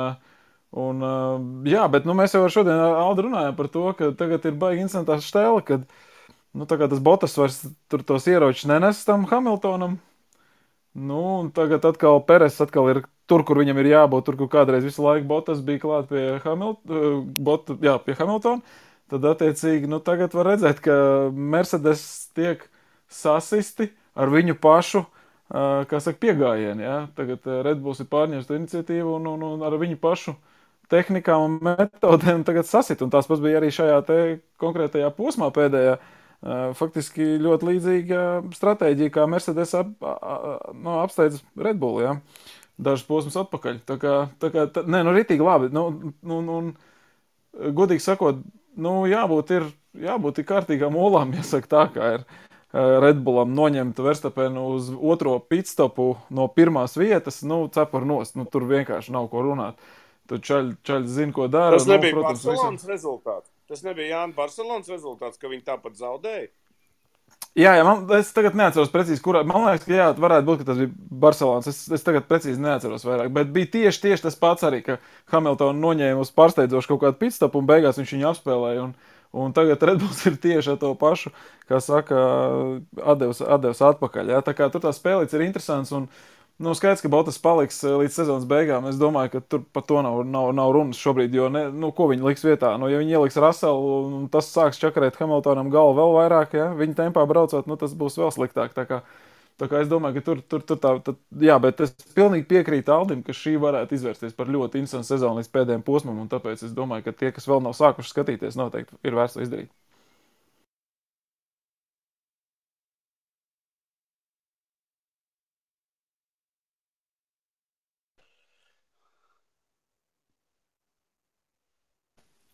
[0.84, 1.08] un,
[1.68, 4.86] jā, bet nu, mēs jau šodien ar Aldu runājam par to, ka tagad ir baigi
[4.86, 5.86] incidentā štēle, kad
[6.52, 9.98] nu, tas botas vairs tur tos ieročus nenes tam Hamiltonam.
[10.94, 15.04] Nu, tagad atkal Peres atkal ir tur, kur viņam ir jābūt, tur, kur kādreiz visu
[15.04, 16.74] laiku botas bija klāt pie, Hamil
[17.38, 18.62] bot, jā, pie Hamiltona
[19.10, 20.94] tad attiecīgi nu, tagad var redzēt, ka
[21.34, 22.02] Mercedes
[22.34, 22.62] tiek
[23.10, 25.06] sasisti ar viņu pašu.
[25.50, 26.78] Uh, kā saka, piegājienu.
[26.78, 26.96] Ja?
[27.18, 30.36] Tagad Red Bulls ir pārņēmis to iniciatīvu un, un, un ar viņu pašu
[30.90, 33.02] tehnikām un metodēm tagad sasit.
[33.02, 33.96] Un tās pats bija arī šajā
[34.62, 35.96] konkrētajā posmā pēdējā.
[35.98, 38.20] Uh, faktiski ļoti līdzīga
[38.56, 39.90] stratēģija, kā Mercedes ap,
[40.72, 42.00] no, apsteidz Red Bull.
[42.04, 42.14] Ja?
[42.80, 43.82] Dažus posmus atpakaļ.
[43.88, 45.68] Tā kā, tā kā tā, nē, nu, ritīgi labi.
[45.74, 46.60] Nu, nu, nu,
[47.76, 48.40] godīgi sakot,
[48.80, 49.68] nu, jābūt, ir,
[50.00, 52.30] jābūt ir kārtīgām olām, jāsaka tā, kā ir.
[52.70, 58.36] Redbullam noņemt Verstapenu uz otro pitstopu no pirmās vietas, nu, cepur nost.
[58.38, 59.80] Nu, tur vienkārši nav ko runāt.
[60.30, 61.74] Tur čaļi čaļ zina, ko dara.
[61.74, 62.92] Tas nebija nu, protams, Barcelonas visam...
[62.94, 63.50] rezultāts.
[63.70, 66.48] Tas nebija Jānis Barcelonas rezultāts, ka viņi tāpat zaudēja.
[67.58, 69.42] Jā, jā man, es tagad neatceros precīzi, kurā.
[69.46, 70.90] Man liekas, ka jā, varētu būt, ka tas bija
[71.22, 71.68] Barcelonas.
[71.70, 73.32] Es, es tagad precīzi neatceros vairāk.
[73.34, 74.98] Bet bija tieši, tieši tas pats arī, ka
[75.32, 78.84] Hamiltonu noņēma uz pārsteidzošu kaut kādu pitstopu un beigās viņš viņu apspēlēja.
[78.86, 81.34] Un, un tagad Redbulls ir tieši ar to pašu,
[81.70, 82.20] kā saka,
[83.02, 83.42] atdevis,
[83.92, 84.34] atpakaļ.
[84.34, 84.44] Jā.
[84.46, 85.94] Tā kā tur tā spēlīts ir interesants.
[85.94, 86.06] Un,
[86.60, 88.84] Nu, skaidrs, ka Botas paliks eh, līdz sezonas beigām.
[88.90, 91.32] Es domāju, ka tur par to nav, nav, nav runas šobrīd.
[91.32, 92.74] Jo, ne, nu, ko viņi liks vietā?
[92.76, 97.24] Nu, ja viņi ieliks Raselu, tas sāks čakarēt Hamiltonam galvu vēl vairāk, ja viņa tempā
[97.30, 98.76] braucot, nu, tas būs vēl sliktāk.
[98.76, 99.00] Tā kā,
[99.56, 101.16] tā kā es domāju, ka tur, tur, tur tā, tā,
[101.48, 105.52] jā, bet es pilnīgi piekrītu Aldim, ka šī varētu izvērsties par ļoti interesantu sezonu līdz
[105.56, 106.20] pēdējiem posmam.
[106.28, 109.72] Tāpēc es domāju, ka tie, kas vēl nav sākuši skatīties, noteikti ir vērts to izdarīt.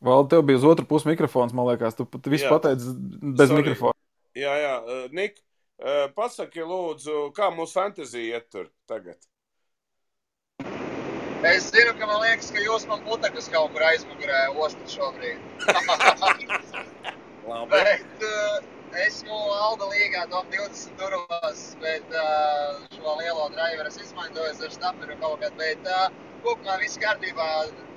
[0.06, 1.96] Vēl tev bija uz otru pusi mikrofons, man liekas.
[1.98, 2.92] Tu, tu visu pateici
[3.22, 3.62] bez Sorry.
[3.62, 3.96] mikrofona.
[4.36, 5.40] Jā, jā, uh, Nik,
[5.80, 9.18] uh, pasaki, lūdzu, kā mūsu fantāzija iet tur tagad?
[11.46, 15.42] Es zinu, ka man liekas, ka jūs man putekļus kaut kur aizmugurē ostat šobrīd.
[17.46, 17.70] Labi.
[17.70, 18.64] Bet uh,
[19.06, 25.18] esmu Alda līgā top 20 turos, bet uh, šo lielo driveru es izmantoju ar staperu
[25.22, 26.08] kaut kad, bet uh,
[26.46, 27.46] kopumā viss kārtībā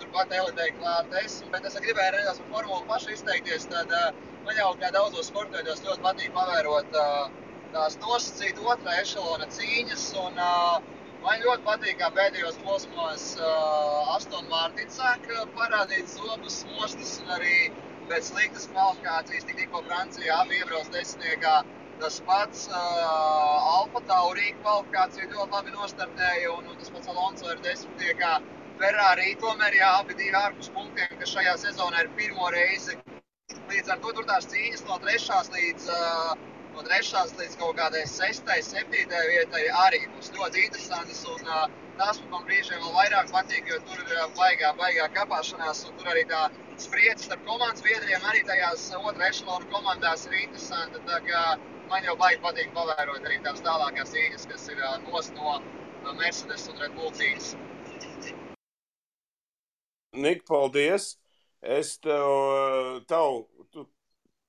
[0.09, 4.07] turpat elitei klāt esmu, bet es gribēju redzēt par formulu pašu izteikties, tad uh,
[4.45, 7.29] man jau kā daudzos sportos ļoti patīk pavērot uh,
[7.73, 10.81] tās nosacīt otrā ešalona cīņas, un uh,
[11.25, 15.29] man ļoti patīk, kā pēdējos posmos uh, Aston Martin sāk
[15.59, 17.69] parādīt zobus, mostus, un arī
[18.09, 21.59] pēc sliktas kvalifikācijas tik tikko Francijā abi iebrauc desmitniekā.
[21.99, 27.61] Tas pats uh, Alfa Taurī kvalifikācija ļoti labi nostartēja, un, un tas pats Alonso ir
[27.65, 28.39] desmitniekā.
[28.79, 32.93] Ferrari tomēr jā, abi divi ārpus punktiem, kas šajā sezonā ir pirmo reizi.
[33.71, 36.29] Līdz ar to tur tās cīņas no trešās līdz, uh,
[36.77, 41.19] no trešās līdz kaut kādai sestai, septītai vietai arī būs ļoti interesantas.
[41.33, 41.65] Un, uh,
[41.99, 45.83] tās man brīžiem vēl vairāk patīk, jo tur ir baigā, baigā kapāšanās.
[45.89, 46.45] Un tur arī tā
[46.79, 51.03] spriedze starp komandas biedriem arī tajās otrā ešalona komandās ir interesanta.
[51.09, 51.43] Tā kā
[51.91, 55.59] man jau baigi patīk pavērot arī tās tālākās cīņas, kas ir uh, nost no
[56.23, 57.57] Mercedes un Red Bull cīņas.
[60.13, 61.17] Nik, paldies!
[61.61, 63.83] Es tev, tev tu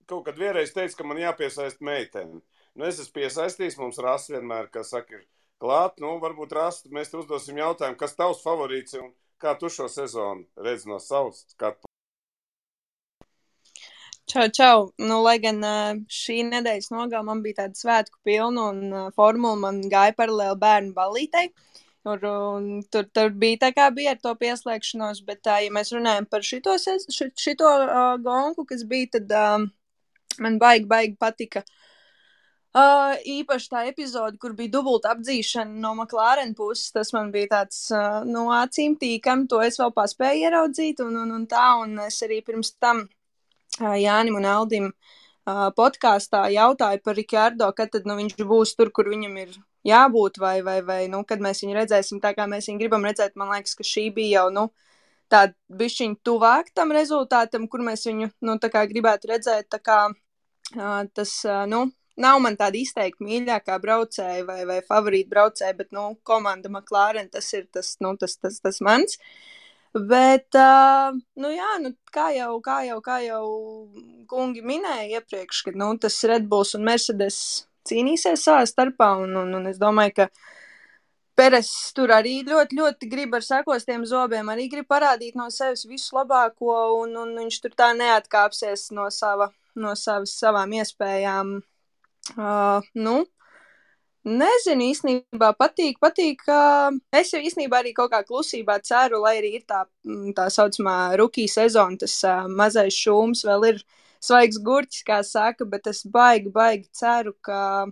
[0.09, 2.41] kaut kad vienreiz teici, ka man jāpiesaist meiteni.
[2.75, 5.27] Nu, es esmu piesaistījis, mums rasa vienmēr, kas saka, ir
[5.61, 5.99] klāt.
[6.01, 9.11] Nu, varbūt rasa, mēs te uzdosim jautājumu, kas tavs favorīts un
[9.43, 11.91] kā tu šo sezonu redz no savas skatu.
[14.31, 14.77] Čau, čau!
[15.03, 15.61] Nu, lai gan
[16.07, 21.51] šī nedēļas nogalē man bija tāda svētku pilna un formula man gāja paralēli bērnu balītei.
[22.01, 22.23] Tur,
[22.89, 26.47] tur, tur bija tā kā bija ar to pieslēgšanos, bet tā, ja mēs runājam par
[26.47, 29.67] šito, šito uh, gonku, kas bija, tad uh,
[30.41, 31.65] man baigi, baigi patika.
[32.71, 37.89] Uh, īpaši tā epizode, kur bija dubulta apdzīšana no McLaren puses, tas man bija tāds
[37.91, 42.23] uh, no acīm tīkam, to es vēl paspēju ieraudzīt, un, un, un tā, un es
[42.25, 48.17] arī pirms tam uh, Jānim un Aldim uh, podkāstā jautāju par Rikārdo, kad tad nu,
[48.23, 52.21] viņš būs tur, kur viņam ir jābūt, vai, vai, vai nu, kad mēs viņu redzēsim
[52.23, 53.37] tā, kā mēs viņu gribam redzēt.
[53.41, 54.67] Man liekas, ka šī bija jau nu,
[55.33, 59.81] tāda bišķiņa tuvāk tam rezultātam, kur mēs viņu nu, gribētu redzēt.
[59.85, 61.87] Kā, uh, tas uh, nu,
[62.21, 67.49] nav man tāda izteikti mīļākā braucēja vai, vai favorīta braucēja, bet nu, komanda McLaren tas
[67.57, 69.19] ir tas, nu, tas, tas, tas mans.
[69.91, 73.47] Bet, uh, nu jā, nu, kā, jau, kā, jau, kā jau
[74.31, 77.41] kungi minēja iepriekš, ka nu, tas Red Bulls un Mercedes
[77.89, 80.31] cīnīsies savā starpā, un, un, un es domāju, ka
[81.41, 86.19] Peres tur arī ļoti, ļoti grib ar sakostiem zobiem, arī grib parādīt no sevis visu
[86.19, 91.55] labāko, un, un viņš tur tā neatkāpsies no, sava, no savas, savām iespējām.
[92.37, 93.23] Uh, nu,
[94.21, 96.43] Nezinu, īstenībā patīk, patīk.
[96.45, 99.87] Uh, es jau īstenībā arī kaut kā klusībā ceru, lai arī ir tā,
[100.37, 103.81] tā saucamā rookie sezona, tas uh, mazais šūms vēl ir
[104.21, 107.87] svaigs gurķis, kā saka, bet es baigi, baigi ceru, ka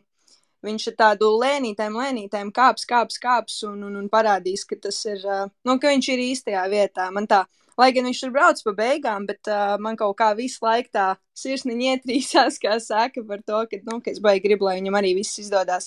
[0.67, 5.23] viņš ar tādu lēnītēm, lēnītēm kāps, kāps, kāps un, un, un parādīs, ka tas ir,
[5.65, 7.11] nu, ka viņš ir īstajā vietā.
[7.15, 7.45] Man tā
[7.79, 11.05] Lai gan viņš tur brauc pa beigām, bet uh, man kaut kā visu laiku tā
[11.39, 15.13] sirsniņa ietrīsās, kā saka, par to, ka, nu, ka es baigi gribu, lai viņam arī
[15.21, 15.87] viss izdodas.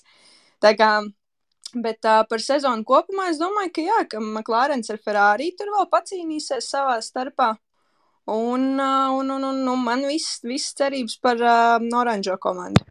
[0.63, 0.91] Tā kā,
[1.75, 5.89] bet uh, par sezonu kopumā es domāju, ka jā, ka McLārens ar Ferrari tur vēl
[5.91, 7.51] pacīnīsies savā starpā.
[8.30, 12.86] Un, uh, un, un, un, un man viss, viss cerības par uh, Oranžo komandu.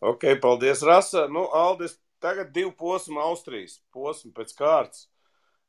[0.00, 1.26] Ok, paldies, Rasa.
[1.30, 5.06] Nu, Aldis, tagad divu posmu Austrijas posmu pēc kārtas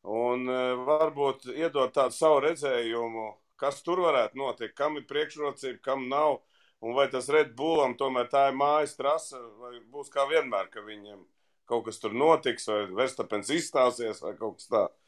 [0.04, 3.26] un e, varbūt iedot tādu savu redzējumu,
[3.60, 6.40] kas tur varētu notikt, kam ir priekšrocība, kam nav,
[6.82, 10.86] un vai tas Red Bullam tomēr tā ir mājas trasa, vai būs kā vienmēr, ka
[10.86, 11.20] viņiem
[11.70, 14.99] kaut kas tur notiks, vai Verstapens izstāsies, vai kaut kas tāds.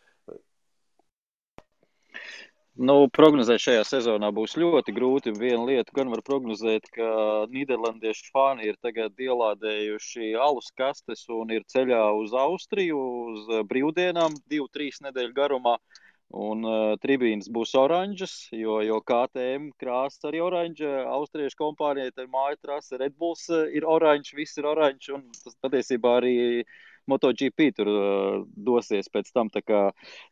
[2.82, 5.32] Nu, prognozēt šajā sezonā būs ļoti grūti.
[5.38, 7.10] Viena lieta gan var prognozēt, ka
[7.54, 13.02] Nīderlandiešu fani ir tagad ielādējuši alus kastes un ir ceļā uz Austriju
[13.34, 15.76] uz brīvdienām, divu, trīs nedēļu garumā.
[16.34, 21.04] Un uh, tribīnas būs oranžas, jo, jo KTM krāsa arī oranža.
[21.20, 25.12] Austriešu kompānijai ir māja trase, Red Bulls ir oranžs, viss ir oranžs.
[25.20, 26.34] Un tas patiesībā arī
[27.12, 29.54] MotoGP tur uh, dosies pēc tam.
[29.54, 29.84] Tā kā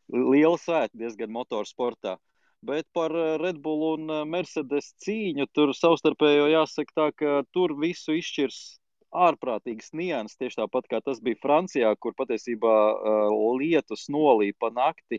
[0.10, 2.18] liela svēta diezgan motorsportā.
[2.62, 7.76] Bet par eh, Red Bull un eh, Mercedes cīņu tur savstarpējo jāsaka tā, ka tur
[7.80, 8.60] visu izšķirs
[9.16, 15.18] ārprātīgas nianses, tieši tāpat kā tas bija Francijā, kur patiesībā uh, lietus nolīja pa nakti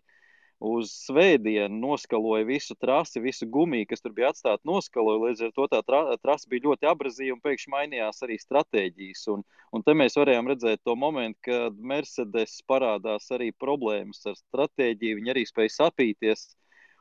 [0.60, 5.22] uz svētdienu, noskaloja visu trasi, visu gumiju, kas tur bija atstāta, noskaloja.
[5.24, 9.24] Līdz ar to tā tra trasa bija ļoti abrazīva un pēkšņi mainījās arī stratēģijas.
[9.34, 15.22] Un, un te mēs varējām redzēt to momentu, kad Mercedes parādās arī problēmas ar stratēģiju,
[15.22, 16.50] viņi arī spēja sapīties.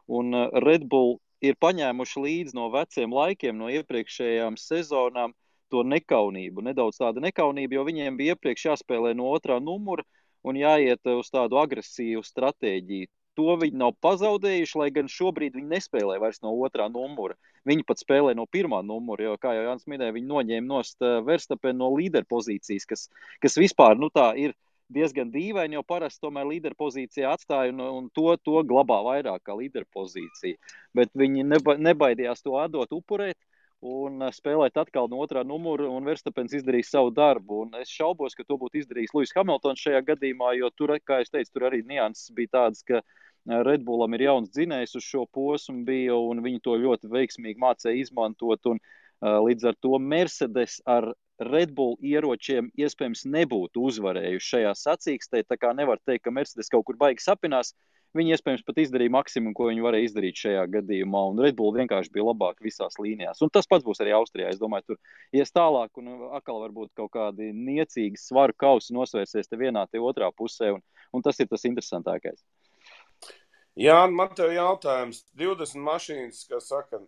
[0.09, 5.35] Un uh, Red Bull ir paņēmuši līdzi no veciem laikiem, no iepriekšējām sezonām,
[5.69, 6.65] to nekaunību.
[6.65, 10.03] Nedaudz tāda nekaunība, jo viņiem bija iepriekš jāspēlē no otrā numura
[10.43, 13.09] un jāiet uz tādu agresīvu stratēģiju.
[13.37, 17.37] To viņi nav pazaudējuši, lai gan šobrīd viņi nespēlē vairs no otrā numura.
[17.69, 21.19] Viņi pat spēlē no pirmā numura, jo, kā jau Jānis minēja, viņi noņēma nost uh,
[21.27, 23.05] Verstapenu no līderpozīcijas, kas,
[23.43, 24.55] kas vispār nu, tā ir
[24.93, 30.57] diezgan dīvaini, jo parasti tomēr līderpozīcijā atstāja un, un to, to glabā vairāk kā līderpozīcija.
[30.97, 33.37] Bet viņi neba, nebaidījās to atdot, upurēt
[33.85, 37.63] un uh, spēlēt atkal no otrā numura, un Verstapens izdarīs savu darbu.
[37.65, 41.31] Un es šaubos, ka to būtu izdarījis Lūsis Hamiltons šajā gadījumā, jo tur, kā jau
[41.37, 45.25] teicu, tur arī nianses bija tādas, ka uh, Red Bullam ir jauns dzinējs uz šo
[45.31, 48.73] posmu, bija, un viņi to ļoti veiksmīgi mācīja izmantot.
[48.73, 48.81] Un,
[49.23, 55.45] uh, līdz ar to Mercedes ar Red Bull ieročiem iespējams nebūtu uzvarējuši šajā sacīkstē.
[55.47, 57.71] Tā kā nevar teikt, ka Mercedes kaut kur baigi sapinās.
[58.17, 62.09] Viņi iespējams pat izdarīja maksimumu, ko viņi varēja izdarīt šajā gadījumā, un Red Bull vienkārši
[62.15, 63.43] bija labāk visās līnijās.
[63.45, 64.49] Un tas pats būs arī Austrijā.
[64.49, 69.61] Es domāju, tur ies tālāk, un atkal varbūt kaut kādi niecīgi svaru kausi nosvērsies te
[69.61, 70.81] vienā, te otrā pusē, un,
[71.13, 72.41] un tas ir tas interesantākais.
[73.79, 75.21] Jā, man te ir jautājums.
[75.37, 77.03] 20 mašīnas, kas saka,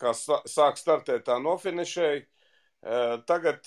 [0.00, 2.24] kā sāk startēt, tā nofinišēja.
[2.84, 3.64] Tagad,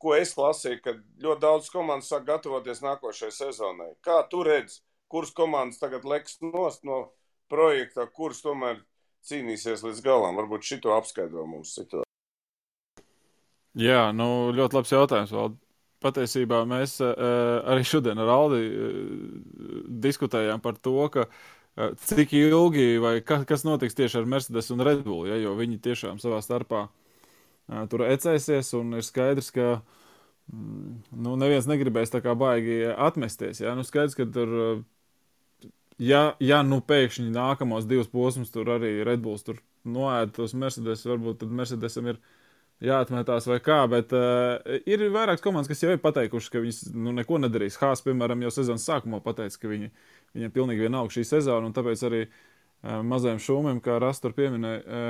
[0.00, 3.92] ko es lasīju, ka ļoti daudz komandas sāk gatavoties nākošajai sezonai.
[4.04, 7.06] Kā tu redzi, kuras komandas tagad leks nost no
[7.48, 8.82] projekta, kuras tomēr
[9.28, 10.36] cīnīsies līdz galam?
[10.36, 12.04] Varbūt šito apskaidro mums situāciju.
[13.78, 15.32] Jā, nu, ļoti labs jautājums.
[15.32, 15.56] Vēl.
[15.98, 17.10] Patiesībā mēs uh,
[17.66, 18.90] arī šodien ar Aldi uh,
[20.04, 24.84] diskutējām par to, ka uh, cik ilgi vai ka, kas notiks tieši ar Mercedes un
[24.86, 27.07] Red Bull, ja, jo viņi tiešām savā starpā uh,
[27.90, 29.68] tur ecēsies, un ir skaidrs, ka
[30.52, 30.94] mm,
[31.24, 33.62] nu, neviens negribēs tā kā baigi atmesties.
[33.64, 33.76] Ja?
[33.78, 34.82] Nu, skaidrs, ka tur,
[36.00, 41.06] ja, ja nu pēkšņi nākamos divus posmus tur arī Red Bulls tur noēd tos Mercedes,
[41.08, 42.20] varbūt tad Mercedesam ir
[42.84, 47.10] jāatmetās vai kā, bet uh, ir vairākas komandas, kas jau ir pateikušas, ka viņas nu,
[47.16, 47.78] neko nedarīs.
[47.80, 49.88] Hāzs, piemēram, jau sezonas sākumā pateica, ka viņi,
[50.36, 52.36] viņiem pilnīgi vienalga šī sezona, un tāpēc arī uh,
[52.82, 55.00] mazajam šūmam, kā Rastur pieminēja,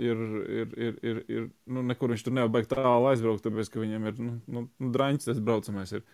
[0.00, 0.24] ir,
[0.62, 4.08] ir, ir, ir, ir nu, nekur viņš tur nevar beigt tālu aizbraukt, tāpēc, ka viņiem
[4.08, 6.04] ir, nu, nu, nu draņķis tas braucamais ir.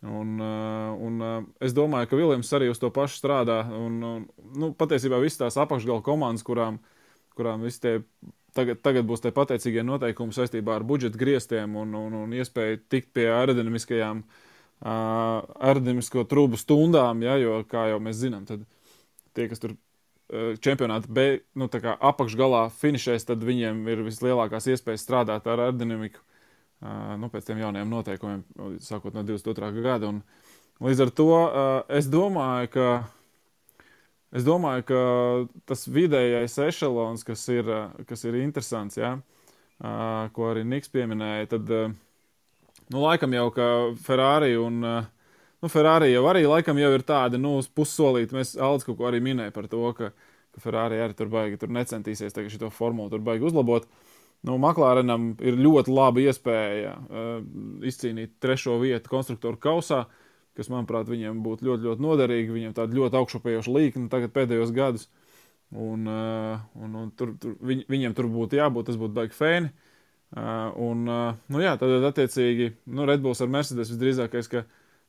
[0.00, 1.24] Un, un
[1.60, 3.60] es domāju, ka Viljams arī uz to pašu strādā.
[3.76, 3.98] Un,
[4.56, 6.80] nu, patiesībā visas tās apakšgala komandas, kurām,
[7.36, 7.96] kurām visi tie
[8.56, 13.12] tagad, tagad būs tie pateicīgie noteikumi saistībā ar budžeta griestiem un, un, un iespēju tikt
[13.16, 14.24] pie aerodinamiskajām,
[14.80, 18.64] aerodinamisko trūku stundām, ja, jo, kā jau mēs zinām, tad
[19.36, 19.76] tie, kas tur
[20.62, 21.26] čempionāta be,
[21.58, 27.62] nu, apakšgalā finišēs, tad viņiem ir vislielākās iespējas strādāt ar aerodinamiku uh, nu, pēc tiem
[27.64, 28.44] jaunajiem noteikumiem,
[28.84, 29.72] sākot no 22.
[29.84, 30.12] gada.
[30.12, 30.20] Un,
[30.86, 32.90] līdz ar to uh, es domāju, ka
[34.30, 34.98] Es domāju, ka
[35.66, 37.66] tas vidējais ešalons, kas ir,
[38.06, 39.16] kas ir interesants, ja,
[40.36, 43.66] ko arī Niks pieminēja, tad, nu, laikam jau ka
[44.06, 44.84] Ferrari un,
[45.60, 49.10] nu, Ferrari jau arī laikam jau ir tāda, nu, uz pussolīti, mēs Aldis kaut ko
[49.10, 50.12] arī minēja par to, ka,
[50.54, 53.88] ka Ferrari arī tur baigi, tur necentīsies tagad šo formulu tur baigi uzlabot.
[54.46, 57.30] Nu, Maklārenam ir ļoti laba iespēja uh,
[57.84, 60.06] izcīnīt trešo vietu konstruktoru kausā.
[60.06, 60.26] Uh,
[60.60, 62.54] kas, manuprāt, viņiem būtu ļoti, ļoti noderīgi.
[62.54, 65.06] Viņiem tāda ļoti augšupējoša līkne tagad pēdējos gados.
[65.70, 69.70] Un, uh, un, un tur, tur, viņ, viņiem tur būtu jābūt, tas būtu baigi fēni.
[70.30, 74.64] Uh, un, uh, nu jā, tad, attiecīgi, nu, Redbulls ar Mercedes visdrīzākais, ka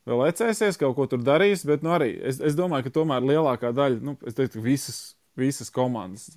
[0.09, 3.73] vēl ecēsies, kaut ko tur darīs, bet, nu, arī es, es domāju, ka tomēr lielākā
[3.77, 5.01] daļa, nu, es teiktu, visas,
[5.37, 6.31] visas komandas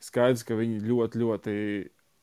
[0.00, 1.54] skaidrs, ka viņi ļoti, ļoti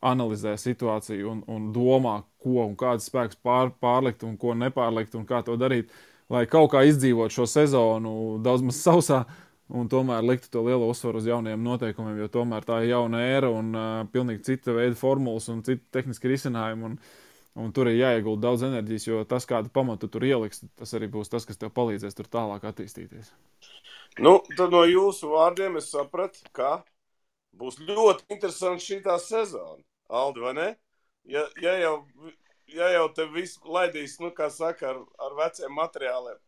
[0.08, 5.26] analizē situāciju un, un domā, ko un kādas spēks pār, pārlikt un ko nepārlikt un
[5.30, 5.90] kā to darīt.
[5.90, 8.14] Uh, lai kaut kā izdzīvot šo sezonu
[8.44, 9.26] daudz maz sausā.
[9.68, 13.50] Un tomēr liktu to lielu uzsvaru uz jauniem noteikumiem, jo tomēr tā ir jauna era
[13.52, 16.94] un uh, pilnīgi cita veida formulas un cita tehniska risinājuma.
[16.94, 17.26] Un,
[17.58, 21.32] un tur ir jāiegulda daudz enerģijas, jo tas, kādu pamatu tur ieliks, tas arī būs
[21.34, 23.34] tas, kas tev palīdzēs tur tālāk attīstīties.
[24.22, 26.82] Nu, tad no jūsu vārdiem es sapratu, ka
[27.58, 29.82] būs ļoti interesanti šī sezona.
[30.08, 30.68] Aldi, vai ne?
[31.28, 31.96] Ja, ja jau
[32.68, 36.40] ja jau te viss laidīs, nu, kā saka, ar, ar veciem materiāliem.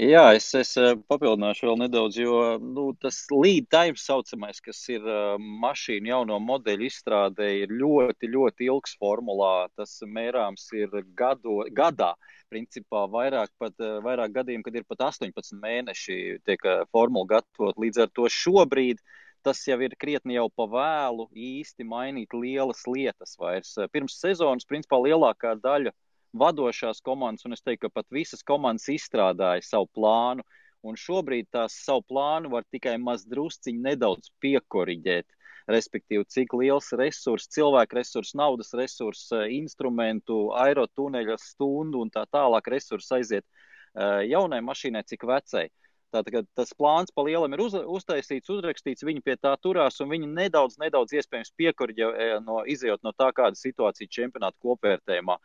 [0.00, 5.04] Jā, es, es eh, papildināšu vēl nedaudz, jo nu, tas lead time saucamais, kas ir
[5.04, 9.68] uh, mašīnu jauno modeļu izstrādē, ir ļoti, ļoti ilgs formulā.
[9.76, 12.14] Tas mērāms ir gado, gadā.
[12.48, 16.64] Principā vairāk, pat, uh, vairāk gadījumu, kad ir pat 18 mēneši tiek
[16.96, 17.76] formula gatavot.
[17.84, 19.04] Līdz ar to šobrīd
[19.44, 23.76] tas jau ir krietni jau pa vēlu īsti mainīt lielas lietas vairs.
[23.92, 25.92] Pirms sezonas, principā, lielākā daļa
[26.36, 30.44] vadošās komandas, un es teiktu, ka pat visas komandas izstrādāja savu plānu,
[30.86, 35.26] un šobrīd tās savu plānu var tikai maz drusciņi nedaudz piekoriģēt.
[35.70, 43.10] Respektīvi, cik liels resurs, cilvēku resurs, naudas resurs, instrumentu, aerotuneļa stundu un tā tālāk resurs
[43.14, 45.68] aiziet eh, jaunai mašīnai, cik vecai.
[46.10, 50.26] Tātad tas plāns pa lielam ir uz, uztaisīts, uzrakstīts, viņi pie tā turās, un viņi
[50.26, 55.36] nedaudz, nedaudz iespējams piekuriģē, e, no, izējot no tā, kāda situācija čempionāta kopvērtējumā.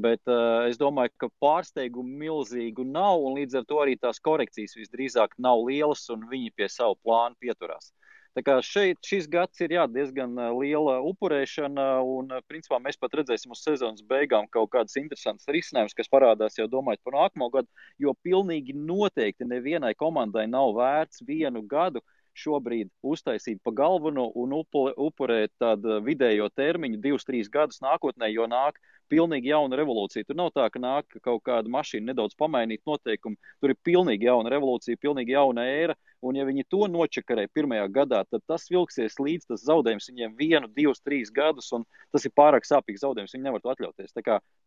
[0.00, 4.72] Bet uh, es domāju, ka pārsteigumu milzīgu nav, un līdz ar to arī tās korekcijas
[4.78, 7.90] visdrīzāk nav lielas, un viņi pie savu plānu pieturās.
[8.32, 13.52] Tā kā šeit šis gads ir jā, diezgan liela upurēšana, un principā mēs pat redzēsim
[13.52, 17.68] uz sezonas beigām kaut kādas interesantas risinājumus, kas parādās jau domājot par nākamo gadu,
[18.00, 22.00] jo pilnīgi noteikti nevienai komandai nav vērts vienu gadu
[22.32, 28.80] šobrīd uztaisīt pa galveno un upurēt tādu vidējo termiņu, divus, trīs gadus nākotnē, jo nāk
[29.12, 30.26] pilnīgi jauna revolūcija.
[30.26, 33.36] Tur nav tā, ka nāk kaut kāda mašīna nedaudz pamainīt noteikumu.
[33.60, 35.96] Tur ir pilnīgi jauna revolūcija, pilnīgi jauna ēra.
[36.22, 40.68] Un, ja viņi to nočakarē pirmajā gadā, tad tas vilksies līdz tas zaudējums viņiem vienu,
[40.70, 41.72] divus, trīs gadus,
[42.14, 43.34] tas ir pārāk sāpīgs zaudējums.
[43.34, 44.14] Viņi nevar to atļauties.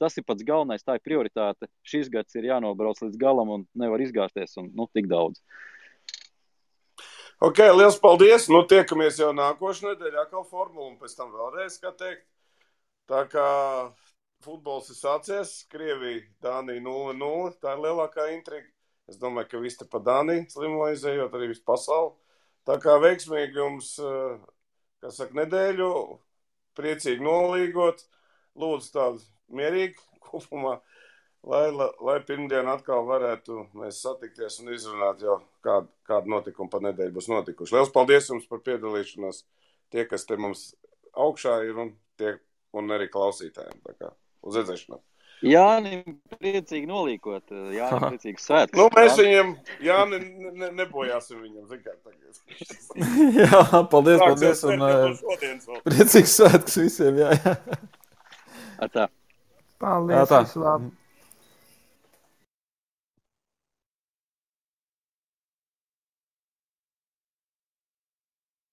[0.02, 1.72] Tas ir pats galvenais, tā ir prioritāte.
[1.88, 5.40] Šis gads ir jānobrauc līdz galam un nevar izgāzties un nu, tik daudz.
[7.44, 8.46] Ok, liels paldies!
[8.52, 12.24] Nu, tiekamies jau nākošais nedēļa, atkal formula, un pēc tam vēlreiz, kā teikt.
[13.12, 13.48] Tā kā
[14.46, 15.58] futbols ir sācies.
[15.72, 17.58] Krievija, Dānija 0-0.
[17.62, 18.70] Tā ir lielākā intriga.
[19.10, 22.16] Es domāju, ka visi te pa Dāniju slimo izējot, arī visu pasauli.
[22.66, 24.40] Tā kā veiksmīgi jums, eh,
[25.04, 25.90] kas saka, nedēļu,
[26.78, 28.02] priecīgi nolīgot,
[28.58, 29.22] lūdzu tādu
[29.54, 30.80] mierīgi kopumā,
[31.46, 36.82] lai, lai, lai pirmdien atkal varētu mēs satikties un izrunāt jau kādu, kādu notikumu pa
[36.88, 37.78] nedēļu būs notikuši.
[37.78, 39.46] Liels paldies jums par piedalīšanos,
[39.94, 40.72] tie, kas te mums
[41.14, 42.40] augšā ir un, tie,
[42.74, 43.86] un arī klausītājiem.
[44.46, 45.04] Uz redzēšanos.
[45.46, 46.06] Jānis
[46.40, 48.80] priecīgi nolīkot, Jānis priecīgi svētkus.
[48.80, 49.52] Nu, mēs viņam,
[49.84, 50.20] Jāni,
[50.56, 52.40] ne, nebojāsim viņam, zin kā tagad.
[53.42, 57.56] jā, paldies, paldies, un uh, priecīgs svētkus visiem, jā, jā.
[58.86, 59.10] Ar tā.
[59.82, 60.32] Paldies!
[60.32, 60.42] tā.
[60.48, 60.94] visu labu.